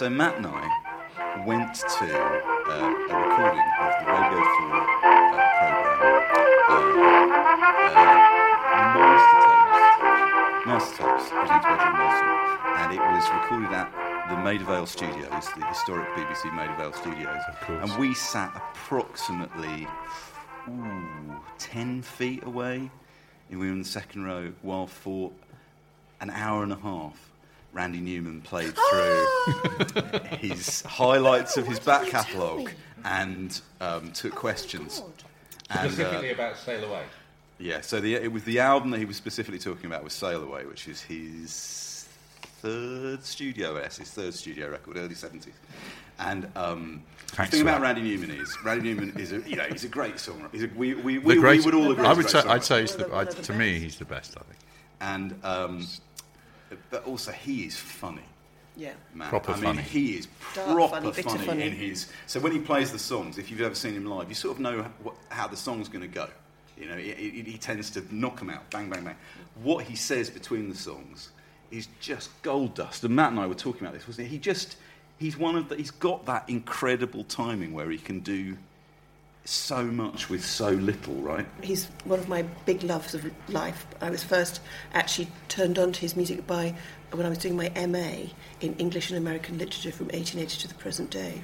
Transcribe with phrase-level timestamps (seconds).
[0.00, 2.40] So Matt and I went to uh,
[2.70, 2.88] a
[3.20, 4.88] recording of the Radio 4 uh,
[6.70, 7.92] program, uh,
[8.72, 12.32] uh, Master Tapes, Master Tapes, presented by John Wilson,
[12.80, 13.88] and it was recorded at
[14.30, 17.42] the Maida Vale Studios, the historic BBC Maida Vale Studios.
[17.50, 17.90] Of course.
[17.90, 19.86] And we sat approximately
[20.66, 22.90] ooh, 10 feet away.
[23.50, 25.30] And we were in the second row while for
[26.22, 27.29] an hour and a half.
[27.72, 29.26] Randy Newman played through
[30.38, 32.70] his highlights of his back catalogue
[33.04, 35.02] and um, took questions.
[35.70, 37.04] And, uh, Specifically about Sail Away.
[37.58, 40.42] yeah, so the, it was the album that he was specifically talking about was Sail
[40.42, 42.08] Away, which is his
[42.60, 45.54] third studio S, his third studio record, early seventies.
[46.18, 47.02] And um,
[47.36, 47.94] the thing about that.
[47.94, 50.52] Randy Newman is Randy Newman is a you know he's a great songwriter.
[50.52, 52.04] He's a, we, we, The we, we would all agree.
[52.04, 54.36] I would say, I'd say he's the, I, of the to me, he's the best,
[54.36, 54.58] I think.
[55.00, 55.86] and um,
[56.90, 58.22] but also he is funny.
[58.76, 58.92] Yeah.
[59.14, 59.28] Man.
[59.28, 59.82] Proper I mean, funny.
[59.82, 61.62] he is Dark proper funny, funny, funny.
[61.64, 62.06] in his.
[62.26, 64.60] So when he plays the songs, if you've ever seen him live, you sort of
[64.60, 66.28] know what, how the song's going to go.
[66.78, 69.16] You know, he, he, he tends to knock them out, bang, bang, bang.
[69.62, 71.30] What he says between the songs
[71.70, 73.04] is just gold dust.
[73.04, 74.34] And Matt and I were talking about this, wasn't he?
[74.36, 74.76] He just,
[75.18, 78.56] he's one of the, he's got that incredible timing where he can do
[79.50, 81.46] so much with so little, right?
[81.62, 83.86] He's one of my big loves of life.
[84.00, 84.60] I was first
[84.94, 86.74] actually turned on to his music by
[87.12, 88.30] when I was doing my MA
[88.60, 91.42] in English and American literature from 1880 to the present day.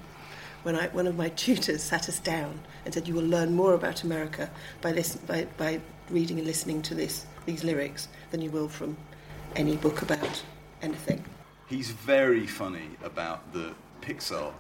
[0.63, 3.75] When I, one of my tutors sat us down and said, "You will learn more
[3.75, 4.51] about America
[4.81, 5.81] by, listen, by, by
[6.11, 8.97] reading and listening to this, these lyrics than you will from
[9.57, 10.43] any book about
[10.83, 11.25] anything."
[11.67, 14.53] He's very funny about the Pixar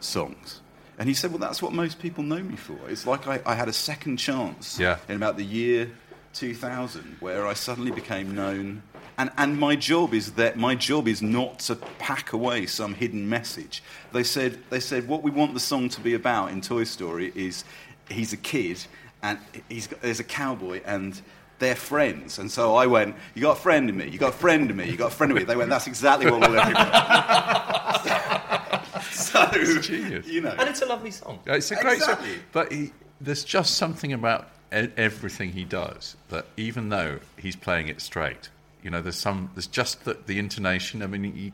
[0.00, 0.60] songs.
[1.00, 2.76] And he said, Well, that's what most people know me for.
[2.88, 4.98] It's like I, I had a second chance Yeah.
[5.08, 5.90] in about the year
[6.34, 8.82] 2000 where I suddenly became known.
[9.18, 13.28] And, and my job is that my job is not to pack away some hidden
[13.28, 13.82] message.
[14.12, 17.32] They said, they said what we want the song to be about in Toy Story
[17.34, 17.64] is
[18.08, 18.84] he's a kid
[19.22, 21.20] and he's got, there's a cowboy and
[21.58, 22.38] they're friends.
[22.38, 24.76] And so I went, You got a friend in me, you got a friend in
[24.76, 25.44] me, you got a friend in me.
[25.44, 26.80] They went, That's exactly what we're looking for.
[29.32, 30.26] so, genius.
[30.26, 30.54] you know.
[30.58, 31.40] And it's a lovely song.
[31.46, 32.18] It's a great song.
[32.52, 37.88] But he, there's just something about e- everything he does that even though he's playing
[37.88, 38.48] it straight,
[38.82, 41.02] you know, there's some, there's just the, the intonation.
[41.02, 41.52] I mean, he,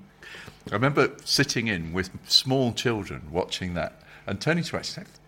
[0.71, 5.19] I remember sitting in with small children watching that and turning to us and saying,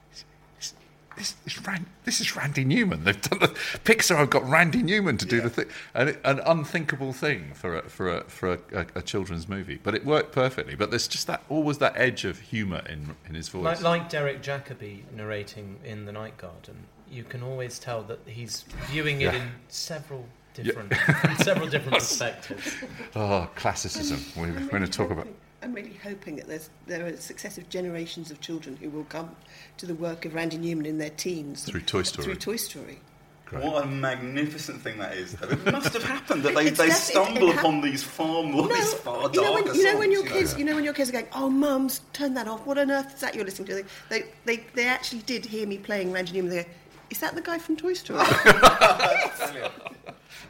[1.18, 3.04] this, this, this, Ran, this is Randy Newman.
[3.04, 3.48] They've done the
[3.84, 7.78] Pixar have got Randy Newman to do the thing, and it, an unthinkable thing for
[7.78, 9.78] a, for a, for a, a, a children's movie.
[9.82, 10.74] But it worked perfectly.
[10.74, 13.64] But there's just that always that edge of humour in in his voice.
[13.64, 18.64] Like, like Derek Jacobi narrating in The Night Garden, you can always tell that he's
[18.90, 19.42] viewing it Yeah.
[19.42, 20.24] in several
[20.54, 22.74] different, from several different perspectives.
[23.14, 24.20] Oh, classicism.
[24.36, 25.28] We're I'm going to talk about.
[25.60, 29.34] Hoping- I'm really hoping that there's, there are successive generations of children who will come
[29.78, 31.64] to the work of Randy Newman in their teens.
[31.64, 32.24] Through Toy Story.
[32.24, 32.98] Through Toy Story.
[33.50, 35.32] What a magnificent thing that is.
[35.32, 35.48] though.
[35.48, 38.42] It must have happened that they, It's they def- it- it stumble upon these far
[38.42, 40.84] more, these far you know, when, you know when your songs, kids, you know when
[40.84, 42.66] your kids are going, "Oh, mums, turn that off.
[42.66, 45.78] What on earth is that you're listening to?" They, they, they actually did hear me
[45.78, 46.50] playing Randy Newman.
[46.50, 46.68] They go,
[47.08, 48.18] "Is that the guy from Toy Story?"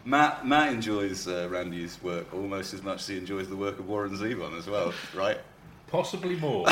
[0.04, 3.88] Matt, Matt enjoys uh, Randy's work almost as much as he enjoys the work of
[3.88, 5.38] Warren Zevon as well, right?
[5.88, 6.66] Possibly more.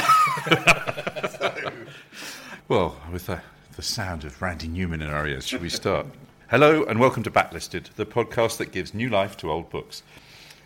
[2.68, 3.40] well, with the,
[3.76, 6.06] the sound of Randy Newman in our ears, should we start?
[6.50, 10.02] Hello and welcome to Backlisted, the podcast that gives new life to old books.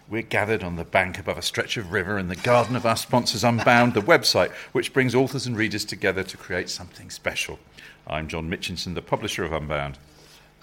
[0.08, 2.96] We're gathered on the bank above a stretch of river in the garden of our
[2.96, 7.60] sponsors Unbound, the website which brings authors and readers together to create something special.
[8.08, 9.98] I'm John Mitchinson, the publisher of Unbound.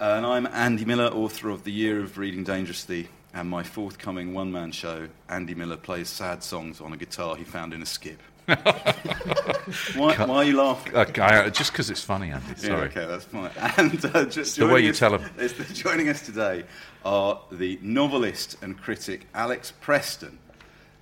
[0.00, 4.32] Uh, and I'm Andy Miller, author of The Year of Reading Dangerously and my forthcoming
[4.32, 7.86] one man show, Andy Miller plays sad songs on a guitar he found in a
[7.86, 8.20] skip.
[8.46, 10.94] why, why are you laughing?
[10.96, 12.46] Okay, I- uh, just because it's funny, Andy.
[12.48, 12.88] Yeah, Sorry.
[12.88, 13.50] okay, that's fine.
[13.76, 15.22] And uh, just the way you us- them.
[15.38, 16.64] is joining us today
[17.04, 20.38] are the novelist and critic Alex Preston.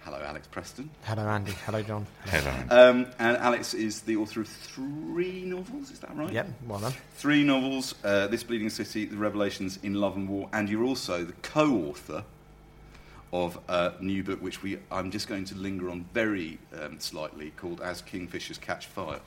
[0.06, 0.88] Hello, Alex Preston.
[1.02, 1.50] Hello, Andy.
[1.64, 2.06] Hello, John.
[2.26, 2.52] Hello.
[2.70, 6.32] Um, and Alex is the author of three novels, is that right?
[6.32, 6.92] Yep, well done.
[7.16, 11.24] Three novels uh, This Bleeding City, The Revelations in Love and War, and you're also
[11.24, 12.22] the co author
[13.32, 17.50] of a new book which we, I'm just going to linger on very um, slightly
[17.56, 19.18] called As Kingfishers Catch Fire,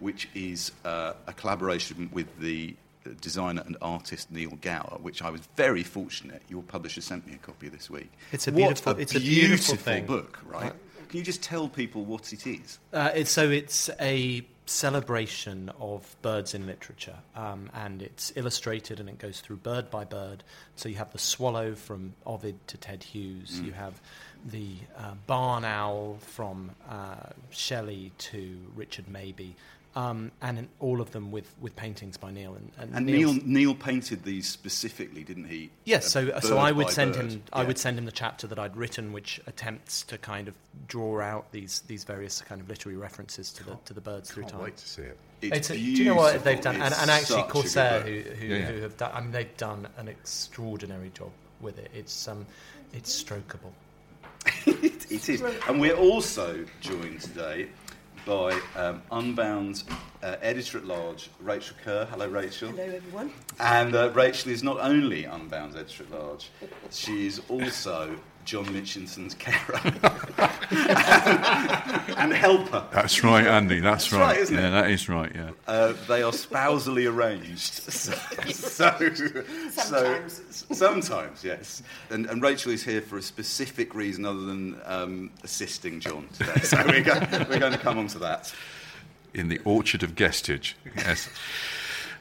[0.00, 2.74] which is uh, a collaboration with the
[3.14, 6.42] designer and artist Neil Gower, which I was very fortunate.
[6.48, 8.10] Your publisher sent me a copy this week.
[8.32, 10.06] It's a beautiful- a it's a beautiful thing.
[10.06, 10.72] book, right?
[11.08, 12.78] Can you just tell people what it is?
[12.92, 19.08] Uh, it's, so it's a celebration of birds in literature, um, and it's illustrated and
[19.08, 20.42] it goes through bird by bird.
[20.74, 23.60] So you have the swallow from Ovid to Ted Hughes.
[23.60, 24.00] You have
[24.44, 29.54] the uh, barn owl from uh, Shelley to Richard Mabey.
[29.96, 32.54] Um, and in all of them with, with paintings by Neil.
[32.54, 35.70] And, and, And Neil, Neil painted these specifically, didn't he?
[35.86, 37.32] Yes, Uh, so so I would send bird.
[37.32, 40.54] him I would send him the chapter that I'd written, which attempts to kind of
[40.86, 44.42] draw out these these various kind of literary references to the to the birds through
[44.42, 44.62] Can't time.
[44.64, 45.18] wait to see it.
[45.40, 46.76] It's a- do you know what they've done?
[46.76, 48.66] And, and actually, such Corsair, who who, Yeah, yeah.
[48.66, 51.30] who have done, I mean, they've done an extraordinary job
[51.62, 51.90] with it.
[51.94, 52.44] It's um,
[52.92, 53.72] it's strokeable.
[54.66, 55.40] it, it is.
[55.68, 57.68] And we're also joined today
[58.26, 59.84] by um, Unbound
[60.22, 62.04] uh, editor at large Rachael Kerr.
[62.10, 62.70] Hello, Rachael.
[62.70, 63.32] Hello, everyone.
[63.60, 66.50] And uh, Rachael is not only Unbound editor at large,
[66.90, 68.16] she is also
[68.46, 69.96] John Mitchinson's carer and,
[72.18, 72.86] and helper.
[72.92, 73.80] That's right, Andy.
[73.80, 74.20] That's, That's right.
[74.20, 74.70] right, isn't yeah, it?
[74.70, 75.32] that is right.
[75.34, 75.50] Yeah.
[75.66, 77.82] Uh, they are spousally arranged.
[78.46, 78.90] So, so,
[79.70, 80.42] Sometimes.
[80.50, 81.82] So, sometimes, yes.
[82.10, 86.60] And, and Rachael is here for a specific reason other than um, assisting John today.
[86.62, 88.54] So we're, go- we're going to come on to that.
[89.34, 91.28] in the orchard of Guestage, yes,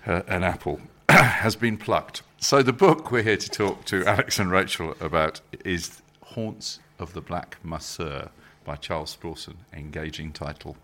[0.07, 0.79] uh, an apple
[1.09, 2.23] has been plucked.
[2.39, 6.01] So the book we're here to talk to Alex and Rachael about is
[6.35, 8.29] Haunts of the Black Masseur
[8.65, 9.57] by Charles Sprawson.
[9.73, 10.75] Engaging title,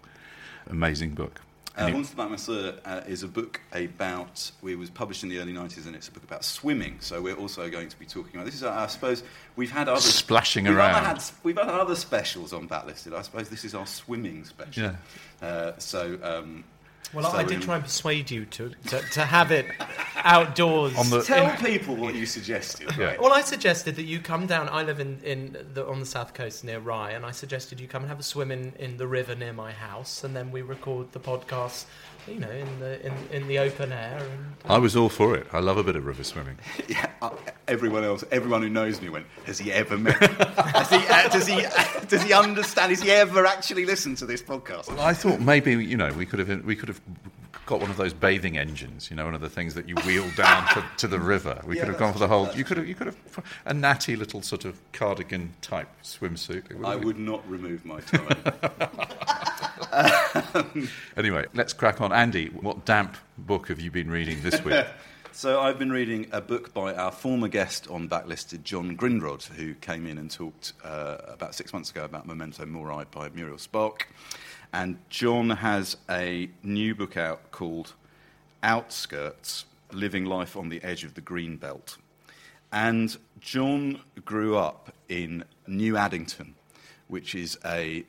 [0.66, 1.42] amazing book.
[1.76, 5.30] Uh, Haunts of the Black Masseur uh, is a book about, it was published in
[5.30, 6.96] the early 90s and it's a book about swimming.
[7.02, 9.24] So we're also going to be talking about, this is, uh, I suppose,
[9.58, 10.00] we've had other...
[10.00, 11.04] Splashing we've around.
[11.04, 13.14] Had, we've had other specials on Backlisted.
[13.14, 14.84] I suppose this is our swimming special.
[14.84, 15.48] Yeah.
[15.48, 16.18] Uh, so...
[16.24, 16.64] Um,
[17.14, 19.66] Well, so I did gonna- try and um, persuade you to, to, to have it
[20.16, 20.96] outdoors.
[20.98, 22.90] On the- Tell people what you suggested.
[22.98, 23.06] Yeah.
[23.06, 23.22] Right?
[23.22, 24.70] Well, I suggested that you come down.
[24.70, 27.88] I live in, in the, on the south coast near Rye, and I suggested you
[27.88, 30.62] come and have a swim in, in the river near my house, and then we
[30.62, 31.86] record the podcast,
[32.28, 34.18] you know, in the in, in the open air.
[34.20, 35.48] And, I was all for it.
[35.52, 36.58] I love a bit of river swimming.
[36.88, 37.32] Yeah, uh,
[37.68, 40.18] everyone else, everyone who knows me went, has he ever met?
[40.58, 41.66] has he, uh, does, he,
[42.08, 42.92] does he understand?
[42.92, 44.98] Has he ever actually listened to this podcast?
[45.00, 47.00] I thought maybe you know we could have we could have
[47.66, 49.10] got one of those bathing engines.
[49.10, 51.62] You know, one of the things that you wheel down to, to the river.
[51.66, 52.50] We Yeah, could have gone for the whole.
[52.54, 53.18] You could have you could have
[53.66, 56.70] a natty little sort of cardigan type swimsuit.
[56.70, 59.48] It would I have would not remove my tie.
[61.18, 62.12] Anyway, let's crack on.
[62.12, 64.86] Andy, what damp book have you been reading this week?
[65.32, 69.74] so I've been reading a book by our former guest on Backlisted, John Grindrod, who
[69.76, 74.08] came in and talked uh, about six months ago about Memento Mori by Muriel Spark.
[74.74, 77.94] And John has a new book out called
[78.64, 81.98] Outskirts Living Life on the Edge of the Green Belt.
[82.72, 86.56] And John grew up in New Addington,
[87.10, 88.06] which is a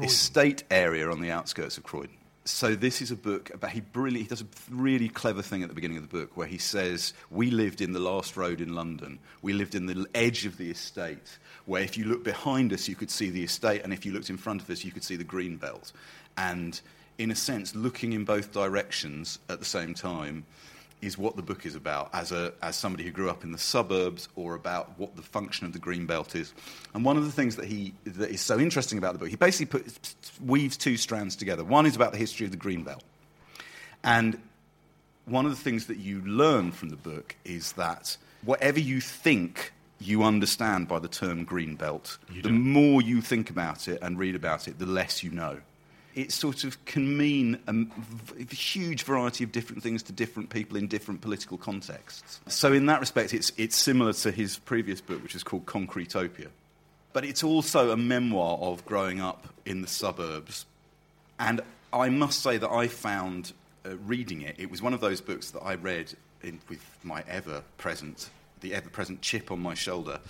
[0.00, 2.16] estate area on the outskirts of Croydon.
[2.44, 4.22] So this is a book about he brilliant.
[4.22, 7.12] He does a really clever thing at the beginning of the book where he says,
[7.30, 9.20] "We lived in the last road in London.
[9.42, 12.96] We lived in the edge of the estate, where if you look behind us, you
[12.96, 15.14] could see the estate, and if you looked in front of us, you could see
[15.14, 15.92] the green belt."
[16.36, 16.80] And
[17.16, 20.44] in a sense, looking in both directions at the same time
[21.02, 23.58] is what the book is about as, a, as somebody who grew up in the
[23.58, 26.54] suburbs or about what the function of the green belt is.
[26.94, 29.36] And one of the things that, he, that is so interesting about the book, he
[29.36, 31.64] basically put, weaves two strands together.
[31.64, 33.02] One is about the history of the green belt.
[34.04, 34.40] And
[35.26, 39.72] one of the things that you learn from the book is that whatever you think
[40.00, 44.34] you understand by the term green belt, the more you think about it and read
[44.34, 45.58] about it, the less you know.
[46.14, 50.86] It sort of can mean a, huge variety of different things to different people in
[50.86, 52.40] different political contexts.
[52.48, 56.48] So, in that respect, it's, it's similar to his previous book, which is called Concretopia.
[57.14, 60.66] But it's also a memoir of growing up in the suburbs
[61.42, 61.60] and
[61.92, 63.52] I must say that I found
[63.84, 67.24] uh, reading it, it was one of those books that I read in, with my
[67.28, 68.30] ever present
[68.62, 70.20] the ever present chip on my shoulder,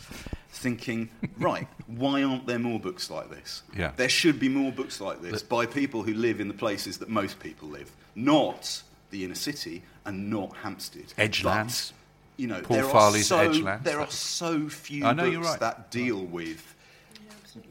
[0.50, 1.08] thinking,
[1.38, 3.62] right, why aren't there more books like this?
[3.76, 3.92] Yeah.
[3.96, 7.08] There should be more books like this by people who live in the places that
[7.08, 11.12] most people live, not the inner city and not Hampstead.
[11.16, 11.92] Edgelands.
[11.92, 13.84] But, you know, Paul there Farley's are so, Edgelands.
[13.84, 15.60] There are so few I know, books you're right.
[15.60, 16.74] that deal with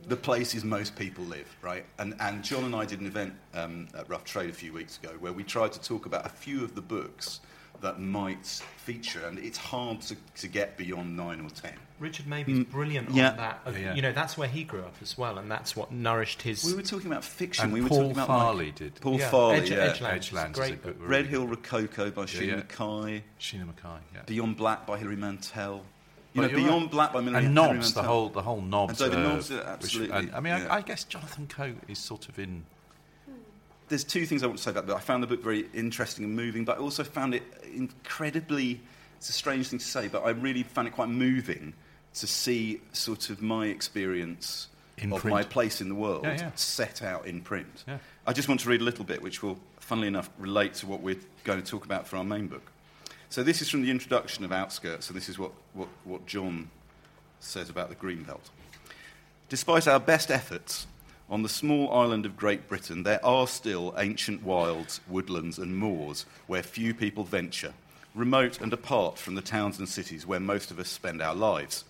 [0.08, 1.86] the places most people live, right?
[1.98, 4.98] And, and John and I did an event um, at Rough Trade a few weeks
[4.98, 7.40] ago where we tried to talk about a few of the books
[7.82, 8.46] that might
[8.78, 11.74] feature, and it's hard to, to get beyond nine or ten.
[12.00, 13.30] Richard Mabey's brilliant Mm, yeah.
[13.32, 13.62] on that.
[13.66, 13.94] Of- Yeah.
[13.94, 16.64] You know, that's where he grew up as well, and that's what nourished his.
[16.64, 17.66] We were talking about fiction.
[17.66, 18.96] And we were Paul talking about Farley like, did.
[19.02, 19.78] Paul Yeah, Farley, Edge- yeah.
[19.78, 20.28] Edgelands.
[20.28, 21.10] Edgelands is Great a good book.
[21.10, 22.56] Red Hill Rococo by Shena yeah.
[22.56, 24.00] Mackay, Shena Mackay.
[24.16, 24.22] Yeah.
[24.26, 25.84] Beyond Black by Hilary Mantel.
[26.34, 26.92] You Well, know, Beyond right.
[26.92, 29.02] Black by Hilary and Hilary Nobbs, the whole the whole Nobbs.
[29.02, 30.68] And David uh, Nobbs, yeah, which- absolutely, and- I mean, yeah.
[30.74, 32.64] I, I guess Jonathan Coe is sort of in.
[33.92, 34.96] There's two things I want to say about that.
[34.96, 37.44] I found the book very interesting and moving, but I also found it
[37.76, 38.80] incredibly.
[39.18, 41.74] It's a strange thing to say, but I really found it quite moving
[42.16, 44.68] to see sort of my experience
[44.98, 45.36] In of print.
[45.36, 46.52] my place in the world Yeah, yeah.
[46.56, 47.84] set out in print.
[47.88, 47.98] Yeah.
[48.26, 51.02] I just want to read a little bit, which will, funnily enough, relate to what
[51.02, 52.72] we're going to talk about for our main book.
[53.30, 56.70] So this is from the introduction of Outskirts, and this is what, what, what John
[57.42, 58.50] says about the Green Belt.
[59.50, 60.88] Despite our best efforts,
[61.32, 66.26] on the small island of Great Britain, there are still ancient wilds, woodlands, and moors
[66.46, 67.74] where few people venture,
[68.14, 71.86] remote and apart from the towns and cities where most of us spend our lives.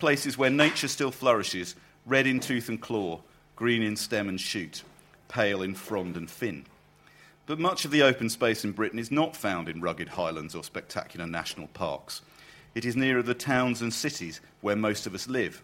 [0.00, 3.20] Places where nature still flourishes, red in tooth and claw,
[3.54, 4.82] green in stem and shoot,
[5.28, 6.66] pale in frond and fin.
[7.46, 10.64] But much of the open space in Britain is not found in rugged highlands or
[10.64, 12.22] spectacular national parks.
[12.74, 15.62] It is nearer the towns and cities where most of us live.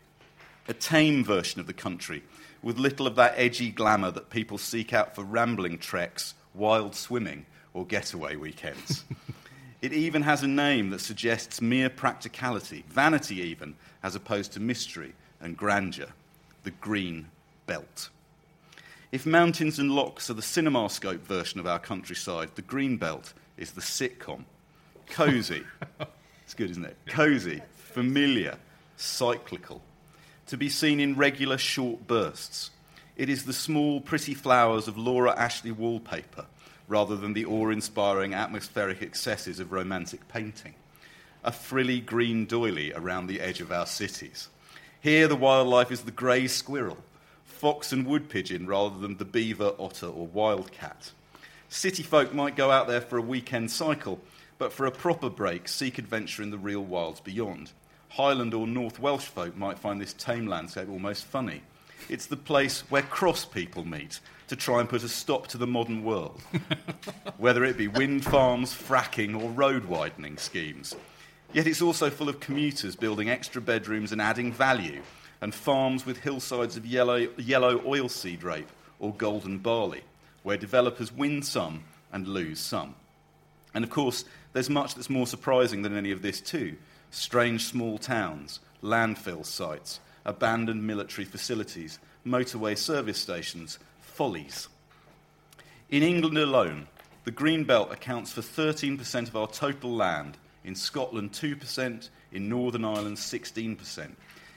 [0.68, 2.22] A tame version of the country,
[2.66, 7.46] with little of that edgy glamour that people seek out for rambling treks, wild swimming,
[7.72, 9.04] or getaway weekends.
[9.82, 15.12] it even has a name that suggests mere practicality, vanity even, as opposed to mystery
[15.40, 16.08] and grandeur
[16.64, 17.28] the Green
[17.66, 18.08] Belt.
[19.12, 23.70] If mountains and lochs are the CinemaScope version of our countryside, the Green Belt is
[23.70, 24.42] the sitcom.
[25.08, 25.62] Cosy.
[26.42, 26.96] it's good, isn't it?
[27.06, 28.58] Cosy, familiar,
[28.96, 29.82] cyclical.
[30.48, 32.70] To be seen in regular short bursts.
[33.16, 36.46] It is the small, pretty flowers of Laura Ashley wallpaper
[36.88, 40.74] rather than the awe inspiring atmospheric excesses of romantic painting.
[41.42, 44.48] A frilly green doily around the edge of our cities.
[45.00, 46.98] Here, the wildlife is the grey squirrel,
[47.44, 51.10] fox and wood pigeon rather than the beaver, otter, or wildcat.
[51.68, 54.20] City folk might go out there for a weekend cycle,
[54.58, 57.72] but for a proper break, seek adventure in the real wilds beyond.
[58.10, 61.62] Highland or North Welsh folk might find this tame landscape almost funny.
[62.08, 65.66] It's the place where cross people meet to try and put a stop to the
[65.66, 66.40] modern world,
[67.38, 70.94] whether it be wind farms, fracking, or road widening schemes.
[71.52, 75.02] Yet it's also full of commuters building extra bedrooms and adding value,
[75.40, 80.02] and farms with hillsides of yellow, yellow oilseed rape or golden barley,
[80.42, 82.94] where developers win some and lose some.
[83.74, 86.76] And of course, there's much that's more surprising than any of this, too.
[87.10, 94.68] Strange small towns, landfill sites, abandoned military facilities, motorway service stations, follies.
[95.90, 96.88] In England alone,
[97.24, 102.84] the Green Belt accounts for 13% of our total land, in Scotland 2%, in Northern
[102.84, 104.10] Ireland 16%.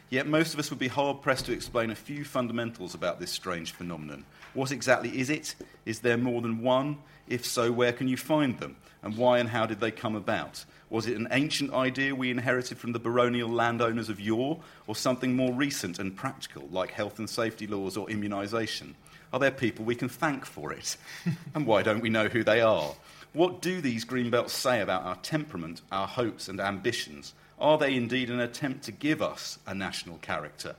[0.10, 3.32] Yet most of us would be hard pressed to explain a few fundamentals about this
[3.32, 4.25] strange phenomenon.
[4.56, 5.53] What exactly is it?
[5.86, 6.98] Is there more than one?
[7.27, 8.75] If so, where can you find them?
[9.03, 10.65] And why and how did they come about?
[10.89, 15.36] Was it an ancient idea we inherited from the baronial landowners of yore, or something
[15.36, 18.96] more recent and practical, like health and safety laws or immunisation?
[19.31, 20.98] Are there people we can thank for it?
[21.53, 22.93] and why don't we know who they are?
[23.34, 27.36] What do these greenbelts say about our temperament, our hopes, and ambitions?
[27.60, 30.75] Are they indeed an attempt to give us a national character?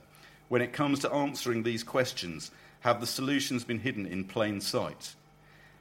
[0.49, 2.51] When it comes to answering these questions,
[2.81, 5.15] have the solutions been hidden in plain sight?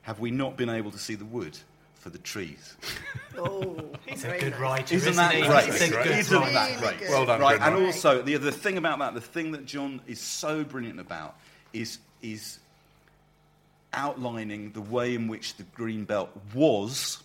[0.02, 1.58] Have we not been able to see the wood
[2.00, 2.76] for the trees?
[3.38, 3.76] Oh,
[4.06, 4.60] He's a very good nice.
[4.60, 5.42] writer, Isn't isn't that he?
[5.46, 5.64] great?
[5.66, 6.52] He's a good Isn't writer.
[6.52, 6.98] that great?
[6.98, 7.08] good.
[7.10, 7.56] Well done, right?
[7.58, 7.78] Brendan.
[7.78, 11.36] And also, the, the thing about that, the thing that John is so brilliant about
[11.72, 12.58] is, is
[13.92, 17.22] outlining the way in which the Green Belt was,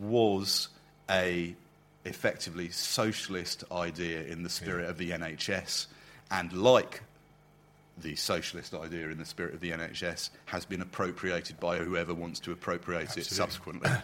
[0.00, 0.68] was
[1.10, 1.54] a
[2.04, 5.86] effectively socialist idea in the spirit of the NHS.
[6.30, 7.02] And like
[7.98, 12.40] the socialist idea in the spirit of the NHS has been appropriated by whoever wants
[12.40, 13.90] to appropriate it subsequently.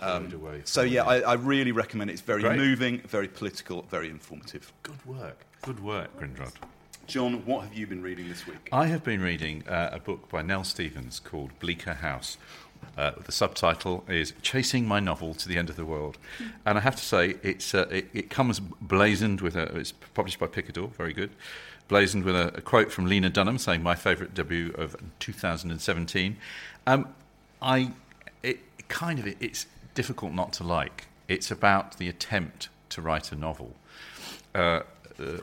[0.00, 0.32] Um,
[0.64, 2.14] So yeah, I, I really recommend it.
[2.14, 2.58] It's very Great.
[2.58, 4.72] moving, very political, very informative.
[4.82, 5.46] Good work.
[5.60, 6.54] Good work, Grindrod.
[7.06, 8.68] John, what have you been reading this week?
[8.72, 12.36] I have been reading uh, a book by Nell Stevens called Bleaker House.
[12.96, 16.18] Uh, the subtitle is "Chasing My Novel to the End of the World,"
[16.66, 19.62] and I have to say, it's uh, it, it comes blazoned with a.
[19.76, 21.30] It's published by Picador, very good.
[21.92, 26.38] Blazoned with a, a quote from Lena Dunham saying, "My favourite debut of 2017."
[26.86, 27.14] Um,
[27.60, 27.92] I,
[28.42, 31.08] it kind of it's difficult not to like.
[31.28, 33.76] It's about the attempt to write a novel.
[34.54, 34.84] Uh,
[35.20, 35.36] uh,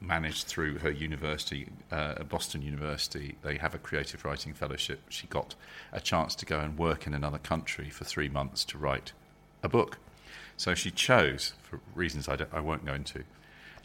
[0.00, 3.36] managed through her university, uh, Boston University.
[3.42, 5.02] They have a creative writing fellowship.
[5.10, 5.54] She got
[5.92, 9.12] a chance to go and work in another country for three months to write
[9.62, 9.98] a book.
[10.56, 13.24] So she chose, for reasons I, I won't go into,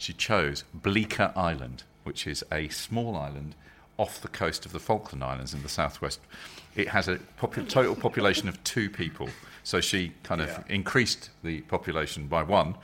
[0.00, 3.54] she chose Bleaker Island, which is a small island
[3.98, 6.20] off the coast of the Falkland Islands in the southwest.
[6.74, 9.28] It has a popu- total population of two people.
[9.62, 10.62] So she kind of Yeah.
[10.74, 12.76] increased the population by one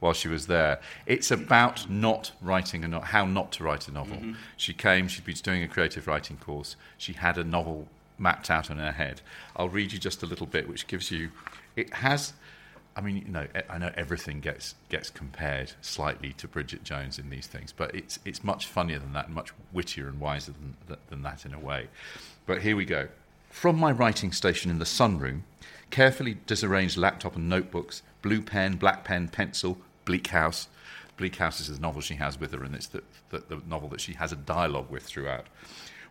[0.00, 0.80] while she was there.
[1.06, 4.16] It's about not writing a no- how not to write a novel.
[4.16, 4.32] Mm-hmm.
[4.56, 6.74] She came, she'd been doing a creative writing course.
[6.98, 7.86] She had a novel
[8.18, 9.20] mapped out in her head.
[9.54, 11.30] I'll read you just a little bit, which gives you.
[11.76, 12.32] It has.
[12.96, 17.30] I mean, you know, I know everything gets gets compared slightly to Bridget Jones in
[17.30, 21.22] these things, but it's it's much funnier than that, much wittier and wiser than than
[21.22, 21.88] that in a way.
[22.46, 23.08] But here we go.
[23.50, 25.42] From my writing station in the sunroom,
[25.90, 30.68] carefully disarranged laptop and notebooks, blue pen, black pen, pencil, Bleak House.
[31.16, 33.88] Bleak House is the novel she has with her, and it's the, the, the novel
[33.90, 35.46] that she has a dialogue with throughout.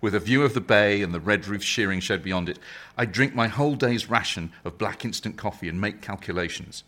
[0.03, 2.59] With a view of the bay and the red roofed shearing shed beyond it,
[2.97, 6.83] I drink my whole day's ration of black instant coffee and make calculations.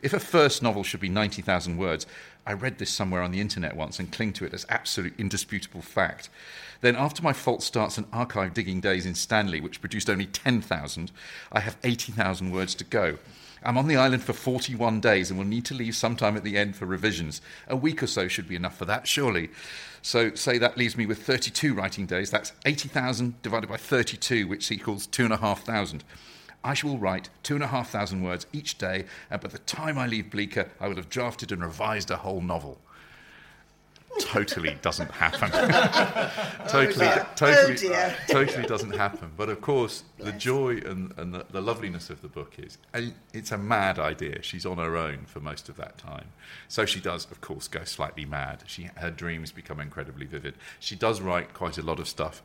[0.00, 2.06] If a first novel should be 90,000 words,
[2.46, 5.82] I read this somewhere on the internet once and cling to it as absolute indisputable
[5.82, 6.28] fact.
[6.82, 11.10] Then, after my false starts and archive digging days in Stanley, which produced only 10,000,
[11.50, 13.18] I have 80,000 words to go.
[13.64, 16.56] I'm on the island for 41 days and will need to leave sometime at the
[16.56, 17.40] end for revisions.
[17.68, 19.50] A week or so should be enough for that, surely.
[20.04, 22.28] So, say that leaves me with 32 writing days.
[22.28, 26.02] That's 80,000 divided by 32, which equals 2,500.
[26.64, 30.88] I shall write 2,500 words each day, and by the time I leave Bleaker, I
[30.88, 32.80] will have drafted and revised a whole novel.
[34.20, 35.50] Totally doesn't happen.
[36.68, 39.32] totally, totally, Oh, totally doesn't happen.
[39.36, 43.14] But of course, the joy and, and the, the loveliness of the book is and
[43.32, 44.42] it's a mad idea.
[44.42, 46.26] She's on her own for most of that time.
[46.68, 48.64] So she does, of course, go slightly mad.
[48.66, 50.54] She, her dreams become incredibly vivid.
[50.78, 52.42] She does write quite a lot of stuff.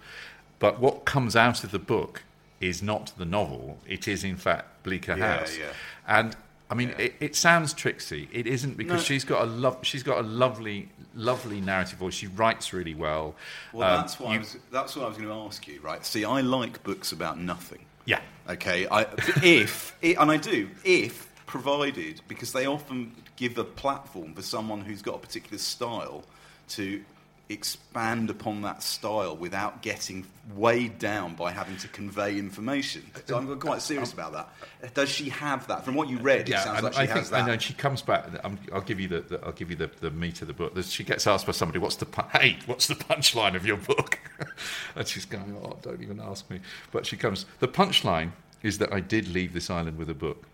[0.60, 2.24] But what comes out of the book
[2.60, 5.58] is not the novel, it is, in fact, Bleaker Yeah, House.
[5.58, 5.66] yeah.
[6.08, 6.36] And
[6.70, 8.28] I mean, it, it sounds tricksy.
[8.32, 9.04] It isn't because No.
[9.04, 12.14] she's got a lov- she's got a lovely, lovely narrative voice.
[12.14, 13.36] She writes really well.
[13.72, 15.80] Well, Um, that's what I you- was, that's what I was going to ask you,
[15.82, 16.06] right?
[16.06, 17.86] See, I like books about nothing.
[18.06, 18.20] Yeah.
[18.50, 18.88] Okay.
[18.90, 19.06] I,
[19.44, 25.02] if and I do if provided because they often give a platform for someone who's
[25.02, 26.24] got a particular style
[26.70, 27.02] to
[27.50, 33.04] expand upon that style without getting weighed down by having to convey information.
[33.26, 34.94] So I'm quite serious about that.
[34.94, 35.86] Does she have that?
[35.86, 37.44] From what you read, it sounds like she I has think that.
[37.44, 38.26] I know she comes back.
[38.44, 40.74] I'm, I'll give you the, the I'll give you the, the meat of the book.
[40.84, 42.58] She gets asked by somebody, "What's the hey?
[42.66, 44.20] What's the punchline of your book?"
[44.96, 46.60] and she's going, "Oh, don't even ask me."
[46.92, 47.46] But she comes.
[47.60, 48.32] The punchline
[48.62, 50.48] is that I did leave this island with a book,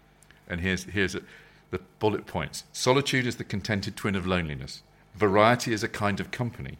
[0.47, 1.21] and here's here's a,
[1.71, 2.65] the bullet points.
[2.71, 4.83] Solitude is the contented twin of loneliness.
[5.15, 6.77] Variety is a kind of company.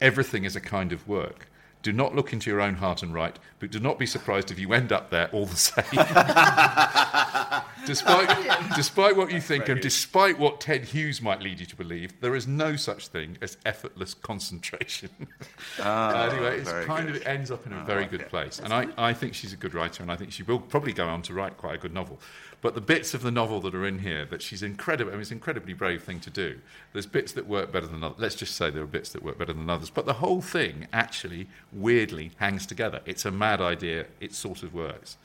[0.00, 1.48] Everything is a kind of work.
[1.82, 4.58] Do not look into your own heart and write, but do not be surprised if
[4.58, 5.84] you end up there all the same.
[7.86, 12.20] despite, despite what you think and despite what Ted Hughes might lead you to believe,
[12.20, 15.10] there is no such thing as effortless concentration.
[15.78, 17.16] anyway, it's very kind good.
[17.16, 18.58] of it ends up in a very good place.
[18.58, 21.06] And I, I think she's a good writer, and I think she will probably go
[21.06, 22.18] on to write quite a good novel.
[22.60, 25.20] But the bits of the novel that are in here, that she's incredible, I mean,
[25.20, 26.58] it's an incredibly brave thing to do.
[26.92, 28.18] There's bits that work better than others.
[28.18, 29.90] Let's just say there are bits that work better than others.
[29.90, 33.00] But the whole thing actually, weirdly, hangs together.
[33.06, 34.06] It's a mad idea.
[34.18, 35.16] It sort of works.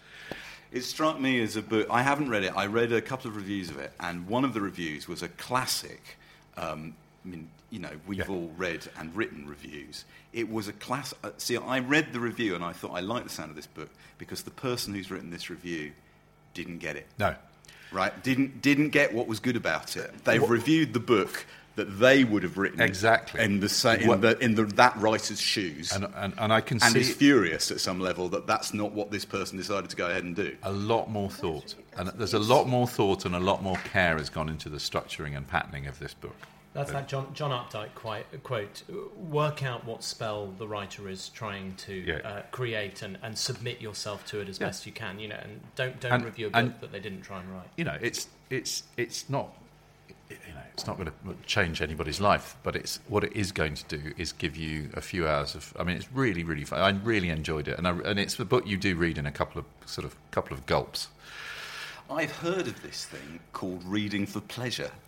[0.71, 1.87] It struck me as a book.
[1.89, 2.53] I haven't read it.
[2.55, 5.27] I read a couple of reviews of it, and one of the reviews was a
[5.29, 6.17] classic.
[6.57, 8.27] Um, I mean, you know, we've Yeah.
[8.27, 10.05] all read and written reviews.
[10.33, 11.13] It was a class.
[11.23, 13.67] Uh, see, I read the review and I thought I like the sound of this
[13.67, 15.93] book because the person who's written this review
[16.53, 17.07] didn't get it.
[17.19, 17.35] No.
[17.91, 18.23] Right?
[18.23, 20.11] Didn't didn't get what was good about it.
[20.23, 23.41] They've reviewed the book that they would have written Exactly.
[23.41, 25.91] in the same in the in the that writer's shoes.
[25.91, 28.91] And, and, and I can and see is furious at some level that that's not
[28.91, 30.55] what this person decided to go ahead and do.
[30.63, 31.75] a lot more thought.
[31.97, 34.77] And there's a lot more thought and a lot more care has gone into the
[34.77, 36.35] structuring and patterning of this book.
[36.73, 38.81] That's that John, John Updike quite, quote.
[39.15, 42.15] Work out what spell the writer is trying to Yeah.
[42.17, 44.67] uh, create and, and submit yourself to it as Yeah.
[44.67, 45.19] best you can.
[45.19, 47.49] You know, and don't don't And- review a book and- that they didn't try and
[47.53, 47.67] write.
[47.77, 49.53] You know, it's it's it's not.
[50.29, 51.13] You know, It's not going to
[51.45, 55.01] change anybody's life, but it's what it is going to do is give you a
[55.01, 55.71] few hours of.
[55.79, 56.79] I mean, it's really, really fun.
[56.79, 59.31] I really enjoyed it, and I, and it's the book you do read in a
[59.31, 61.09] couple of sort of couple of gulps.
[62.09, 64.91] I've heard of this thing called reading for pleasure.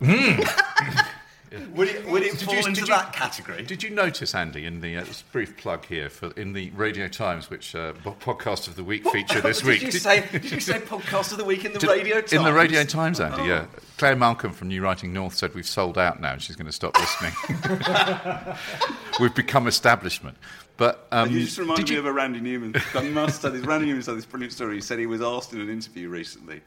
[1.52, 1.74] Hmm.
[1.76, 3.62] would it, would it Did fall you- into did you- that category?
[3.62, 7.48] Did you notice, Andy, in the uh, brief plug here for in the Radio Times,
[7.50, 9.82] which uh, podcast of the week feature this did week?
[9.82, 12.32] You did- say, did you say podcast of the week in the did- Radio Times?
[12.32, 13.66] In the Radio Times, Andy, yeah.
[13.98, 16.72] Claire Malcolm from New Writing North said we've sold out now and she's going to
[16.72, 17.32] stop listening.
[19.20, 20.36] we've become establishment.
[20.76, 22.74] But um, you just reminded did me you, of a Randy Newman.
[22.94, 24.74] I must say, this Randy Newman said this brilliant story.
[24.74, 26.60] He said he was asked in an interview recently,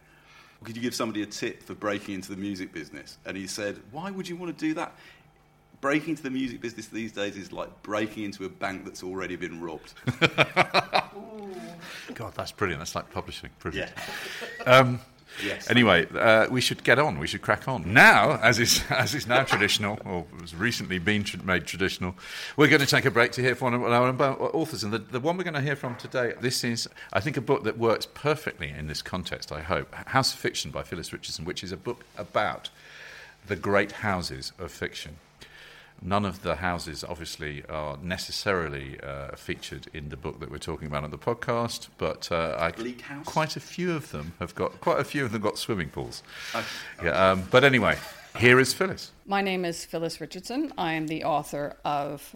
[0.64, 3.18] could you give somebody a tip for breaking into the music business?
[3.26, 4.94] And he said, why would you want to do that?
[5.82, 9.38] Breaking into the music business these days is like breaking into a bank that's already
[9.38, 9.94] been robbed.
[12.14, 12.82] God, that's brilliant.
[12.82, 13.50] That's like publishing.
[13.60, 13.92] Brilliant.
[14.60, 14.64] Yeah.
[14.66, 15.00] Um,
[15.44, 15.70] yes.
[15.70, 17.20] Anyway, uh, we should get on.
[17.20, 21.24] We should crack on now, as is as is now traditional, or has recently been
[21.24, 22.16] tr- made traditional.
[22.58, 25.00] We're going to take a break to hear from one of our authors, and the,
[25.00, 26.34] the one we're going to hear from today.
[26.40, 29.52] This is, I think, a book that works perfectly in this context.
[29.52, 32.70] I hope House of Fiction by Phyllis Richardson, which is a book about
[33.48, 35.18] the great houses of fiction.
[36.02, 40.88] None of the houses, obviously, are necessarily uh, featured in the book that we're talking
[40.88, 43.26] about on the podcast, but uh, I, Bleak House?
[43.26, 46.24] quite a few of them have got quite a few of them got swimming pools.
[46.56, 46.66] Okay.
[47.04, 47.98] Yeah, um, but anyway,
[48.38, 49.12] here is Phyllis.
[49.26, 50.72] My name is Phyllis Richardson.
[50.78, 52.36] I am the author of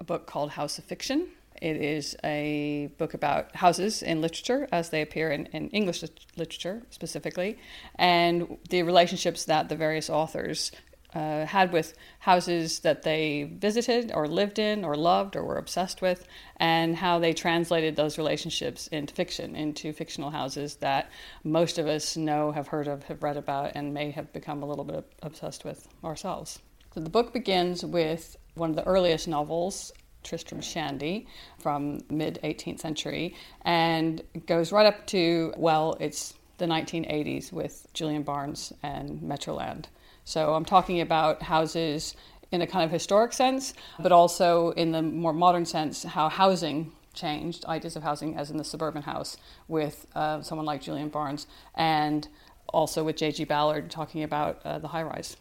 [0.00, 1.28] a book called House of Fiction.
[1.62, 6.02] It is a book about houses in literature as they appear in, in English
[6.36, 7.58] literature specifically,
[7.94, 10.72] and the relationships that the various authors
[11.14, 16.02] uh, had with houses that they visited or lived in or loved or were obsessed
[16.02, 21.10] with, and how they translated those relationships into fiction, into fictional houses that
[21.44, 24.66] most of us know, have heard of, have read about, and may have become a
[24.66, 26.60] little bit obsessed with ourselves.
[26.94, 31.26] So the book begins with one of the earliest novels, Tristram Shandy,
[31.58, 38.22] from mid 18th century, and goes right up to, well, it's the 1980s with Julian
[38.22, 39.86] Barnes and Metroland.
[40.24, 42.16] So I'm talking about houses
[42.50, 46.92] in a kind of historic sense, but also in the more modern sense, how housing
[47.14, 49.36] changed, ideas of housing as in the suburban house
[49.68, 52.28] with uh, someone like Julian Barnes, and
[52.68, 53.44] also with J.G.
[53.44, 55.36] Ballard talking about uh, the high rise.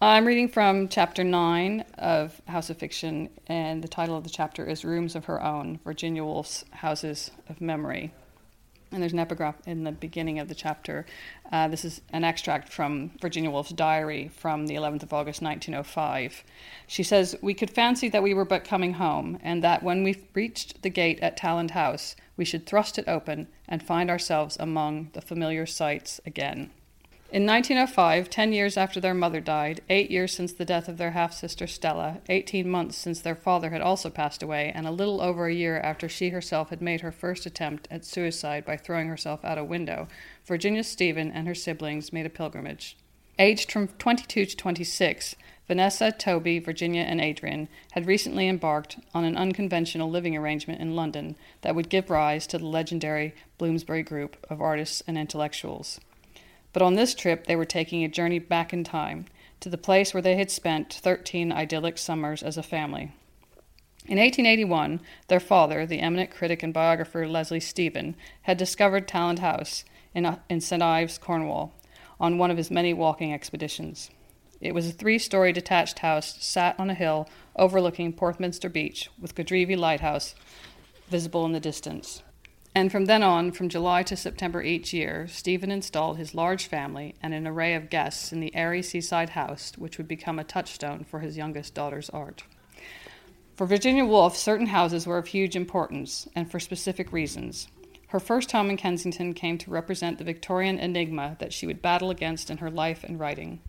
[0.00, 4.64] I'm reading from chapter 9 of House of Fiction, and the title of the chapter
[4.64, 8.12] is Rooms of Her Own Virginia Woolf's Houses of Memory.
[8.92, 11.06] And there's an epigraph in the beginning of the chapter.
[11.50, 16.44] Uh, this is an extract from Virginia Woolf's diary from the 11th of August 1905.
[16.86, 20.22] She says, We could fancy that we were but coming home, and that when we
[20.34, 25.08] reached the gate at Talland House, we should thrust it open and find ourselves among
[25.14, 26.70] the familiar sights again.
[27.32, 31.12] In 1905, ten years after their mother died, eight years since the death of their
[31.12, 35.22] half sister Stella, eighteen months since their father had also passed away, and a little
[35.22, 39.08] over a year after she herself had made her first attempt at suicide by throwing
[39.08, 40.08] herself out a window,
[40.44, 42.98] Virginia Stephen and her siblings made a pilgrimage.
[43.38, 45.34] Aged from 22 to 26,
[45.66, 51.36] Vanessa, Thoby, Virginia, and Adrian had recently embarked on an unconventional living arrangement in London
[51.62, 55.98] that would give rise to the legendary Bloomsbury group of artists and intellectuals.
[56.72, 59.26] But on this trip, they were taking a journey back in time
[59.60, 63.12] to the place where they had spent 13 idyllic summers as a family.
[64.06, 69.84] In 1881, their father, the eminent critic and biographer Leslie Stephen, had discovered Talland House
[70.12, 70.82] in, uh, in St.
[70.82, 71.72] Ives, Cornwall,
[72.18, 74.10] on one of his many walking expeditions.
[74.60, 79.34] It was a three story detached house sat on a hill overlooking Porthminster Beach, with
[79.34, 80.34] Godrevy Lighthouse
[81.08, 82.22] visible in the distance.
[82.74, 87.14] And from then on, from July to September each year, Stephen installed his large family
[87.22, 91.04] and an array of guests in the airy seaside house, which would become a touchstone
[91.04, 92.44] for his youngest daughter's art.
[93.56, 97.68] For Virginia Woolf, certain houses were of huge importance, and for specific reasons.
[98.08, 102.10] Her first home in Kensington came to represent the Victorian enigma that she would battle
[102.10, 103.60] against in her life and writing,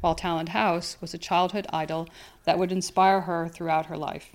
[0.00, 2.08] while Talland House was a childhood idyll
[2.44, 4.34] that would inspire her throughout her life.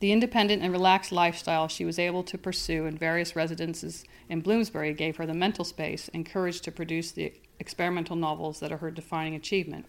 [0.00, 4.94] The independent and relaxed lifestyle she was able to pursue in various residences in Bloomsbury
[4.94, 8.92] gave her the mental space and courage to produce the experimental novels that are her
[8.92, 9.86] defining achievement.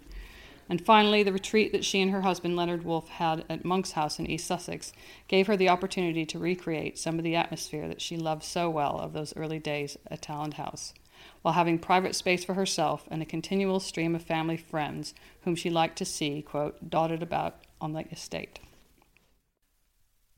[0.68, 4.20] And finally, the retreat that she and her husband Leonard Woolf had at Monk's House
[4.20, 4.94] in East Sussex
[5.28, 9.00] gave her the opportunity to recreate some of the atmosphere that she loved so well
[9.00, 10.94] of those early days at Talland House,
[11.42, 15.70] while having private space for herself and a continual stream of family friends whom she
[15.72, 18.60] liked to see, quote, dotted about on the estate.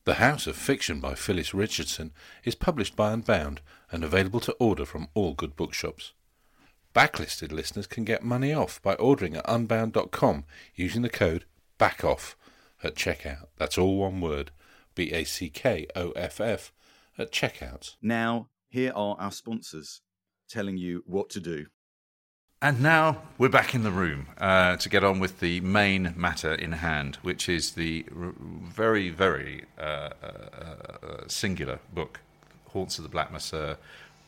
[0.04, 2.12] The House of Fiction by Phyllis Richardson
[2.44, 3.62] is published by Unbound
[3.92, 6.14] and available to order from all good bookshops.
[6.96, 11.46] Backlisted listeners can get money off by ordering at unbound.com using the code
[11.78, 12.36] BACKOFF
[12.84, 13.46] at checkout.
[13.58, 14.50] That's all one word.
[14.96, 16.74] B A C K O F F
[17.20, 17.96] at checkout.
[18.02, 20.02] Now, here are our sponsors
[20.50, 21.68] telling you what to do.
[22.64, 26.54] And now we're back in the room uh, to get on with the main matter
[26.54, 32.20] in hand, which is the r- very, very uh, uh, uh, singular book,
[32.70, 33.78] Haunts of the Black Masseur,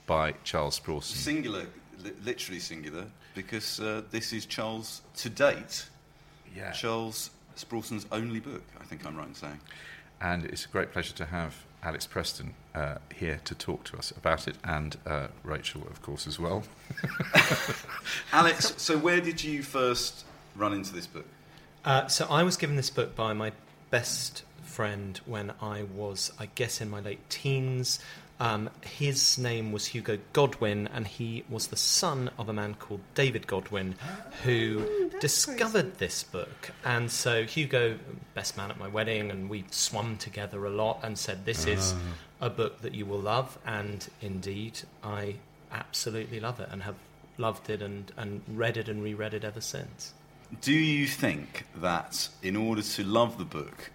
[0.07, 1.15] by Charles Sprawson.
[1.15, 1.65] Singular,
[2.03, 5.85] li- literally singular, because uh, this is Charles, to date,
[6.55, 6.71] Yeah.
[6.71, 9.59] Charles Sprawson's only book, I think I'm right in saying.
[10.21, 14.11] And it's a great pleasure to have Alex Preston uh, here to talk to us
[14.11, 16.63] about it, and uh, Rachael, of course, as well.
[18.33, 21.25] Alex, so where did you first run into this book?
[21.85, 23.51] Uh, so I was given this book by my
[23.89, 27.99] best friend when I was, I guess, in my late teens.
[28.39, 33.01] Um, his name was Hugo Godwin, and he was the son of a man called
[33.13, 33.95] David Godwin,
[34.43, 36.71] who discovered this book.
[36.83, 37.99] And so Hugo,
[38.33, 41.93] best man at my wedding, and we swum together a lot, and said, "This is
[42.45, 45.35] a book that you will love." And indeed, I
[45.71, 46.95] absolutely love it, and have
[47.37, 50.13] loved it, and, and read it and reread it ever since.
[50.61, 53.89] Do you think that in order to love the book,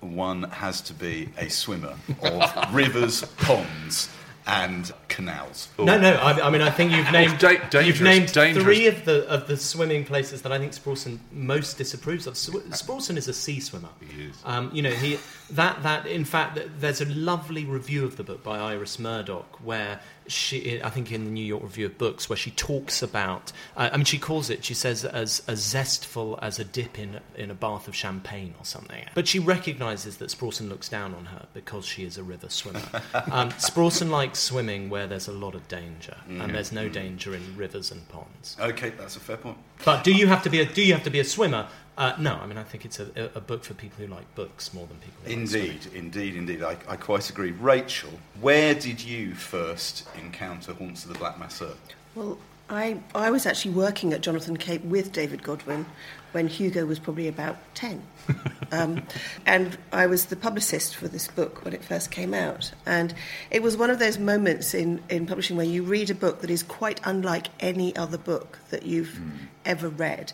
[0.00, 4.10] one has to be a swimmer of rivers, ponds,
[4.46, 5.68] and canals?
[5.78, 6.14] No, no.
[6.14, 8.64] I, I mean, I think you've named da- you've named dangerous.
[8.64, 12.36] three of the of the swimming places that I think Sprawson most disapproves of.
[12.36, 13.88] Sw- Sprawson is a sea swimmer.
[14.00, 14.36] He is.
[14.44, 15.18] Um, you know, he
[15.50, 20.00] that that in fact, there's a lovely review of the book by Iris Murdoch where
[20.26, 23.52] she, I think, in the New York Review of Books, where she talks about.
[23.76, 24.64] Uh, I mean, she calls it.
[24.64, 28.64] She says as as zestful as a dip in in a bath of champagne or
[28.64, 29.04] something.
[29.14, 32.82] But she recognises that Sprawson looks down on her because she is a river swimmer.
[33.30, 37.56] um, Sprawson likes swimming where there's a lot of danger, and there's no danger in
[37.56, 38.56] rivers and ponds.
[38.60, 39.58] Okay, that's a fair point.
[39.84, 41.68] But do you have to be a do you have to be a swimmer?
[41.96, 44.74] Uh, no, I mean I think it's a, a book for people who like books
[44.74, 45.14] more than people.
[45.24, 45.38] Who like.
[45.38, 46.62] Indeed, indeed, indeed.
[46.62, 47.52] I, I quite agree.
[47.52, 51.74] Rachael, where did you first encounter Haunts of the Black Masseur?
[52.14, 55.86] Well, I, I was actually working at Jonathan Cape with David Godwin
[56.32, 58.02] when Hugo was probably about 10.
[58.72, 59.02] um,
[59.46, 62.72] and I was the publicist for this book when it first came out.
[62.86, 63.14] And
[63.50, 66.50] it was one of those moments in, in publishing where you read a book that
[66.50, 69.20] is quite unlike any other book that you've
[69.64, 70.32] ever read.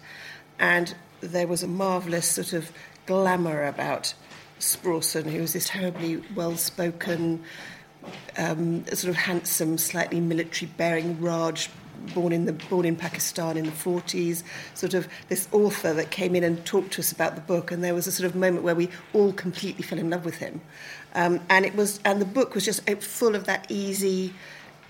[0.58, 2.70] And there was a marvellous sort of
[3.06, 4.14] glamour about
[4.58, 7.42] Sprawson, who was this terribly well spoken,
[8.36, 11.70] um, sort of handsome, slightly military bearing Raj,
[12.14, 14.42] born in the born in Pakistan in the 40s.
[14.74, 17.82] Sort of this author that came in and talked to us about the book, and
[17.82, 20.60] there was a sort of moment where we all completely fell in love with him.
[21.14, 24.32] Um, and it was, and the book was just full of that easy.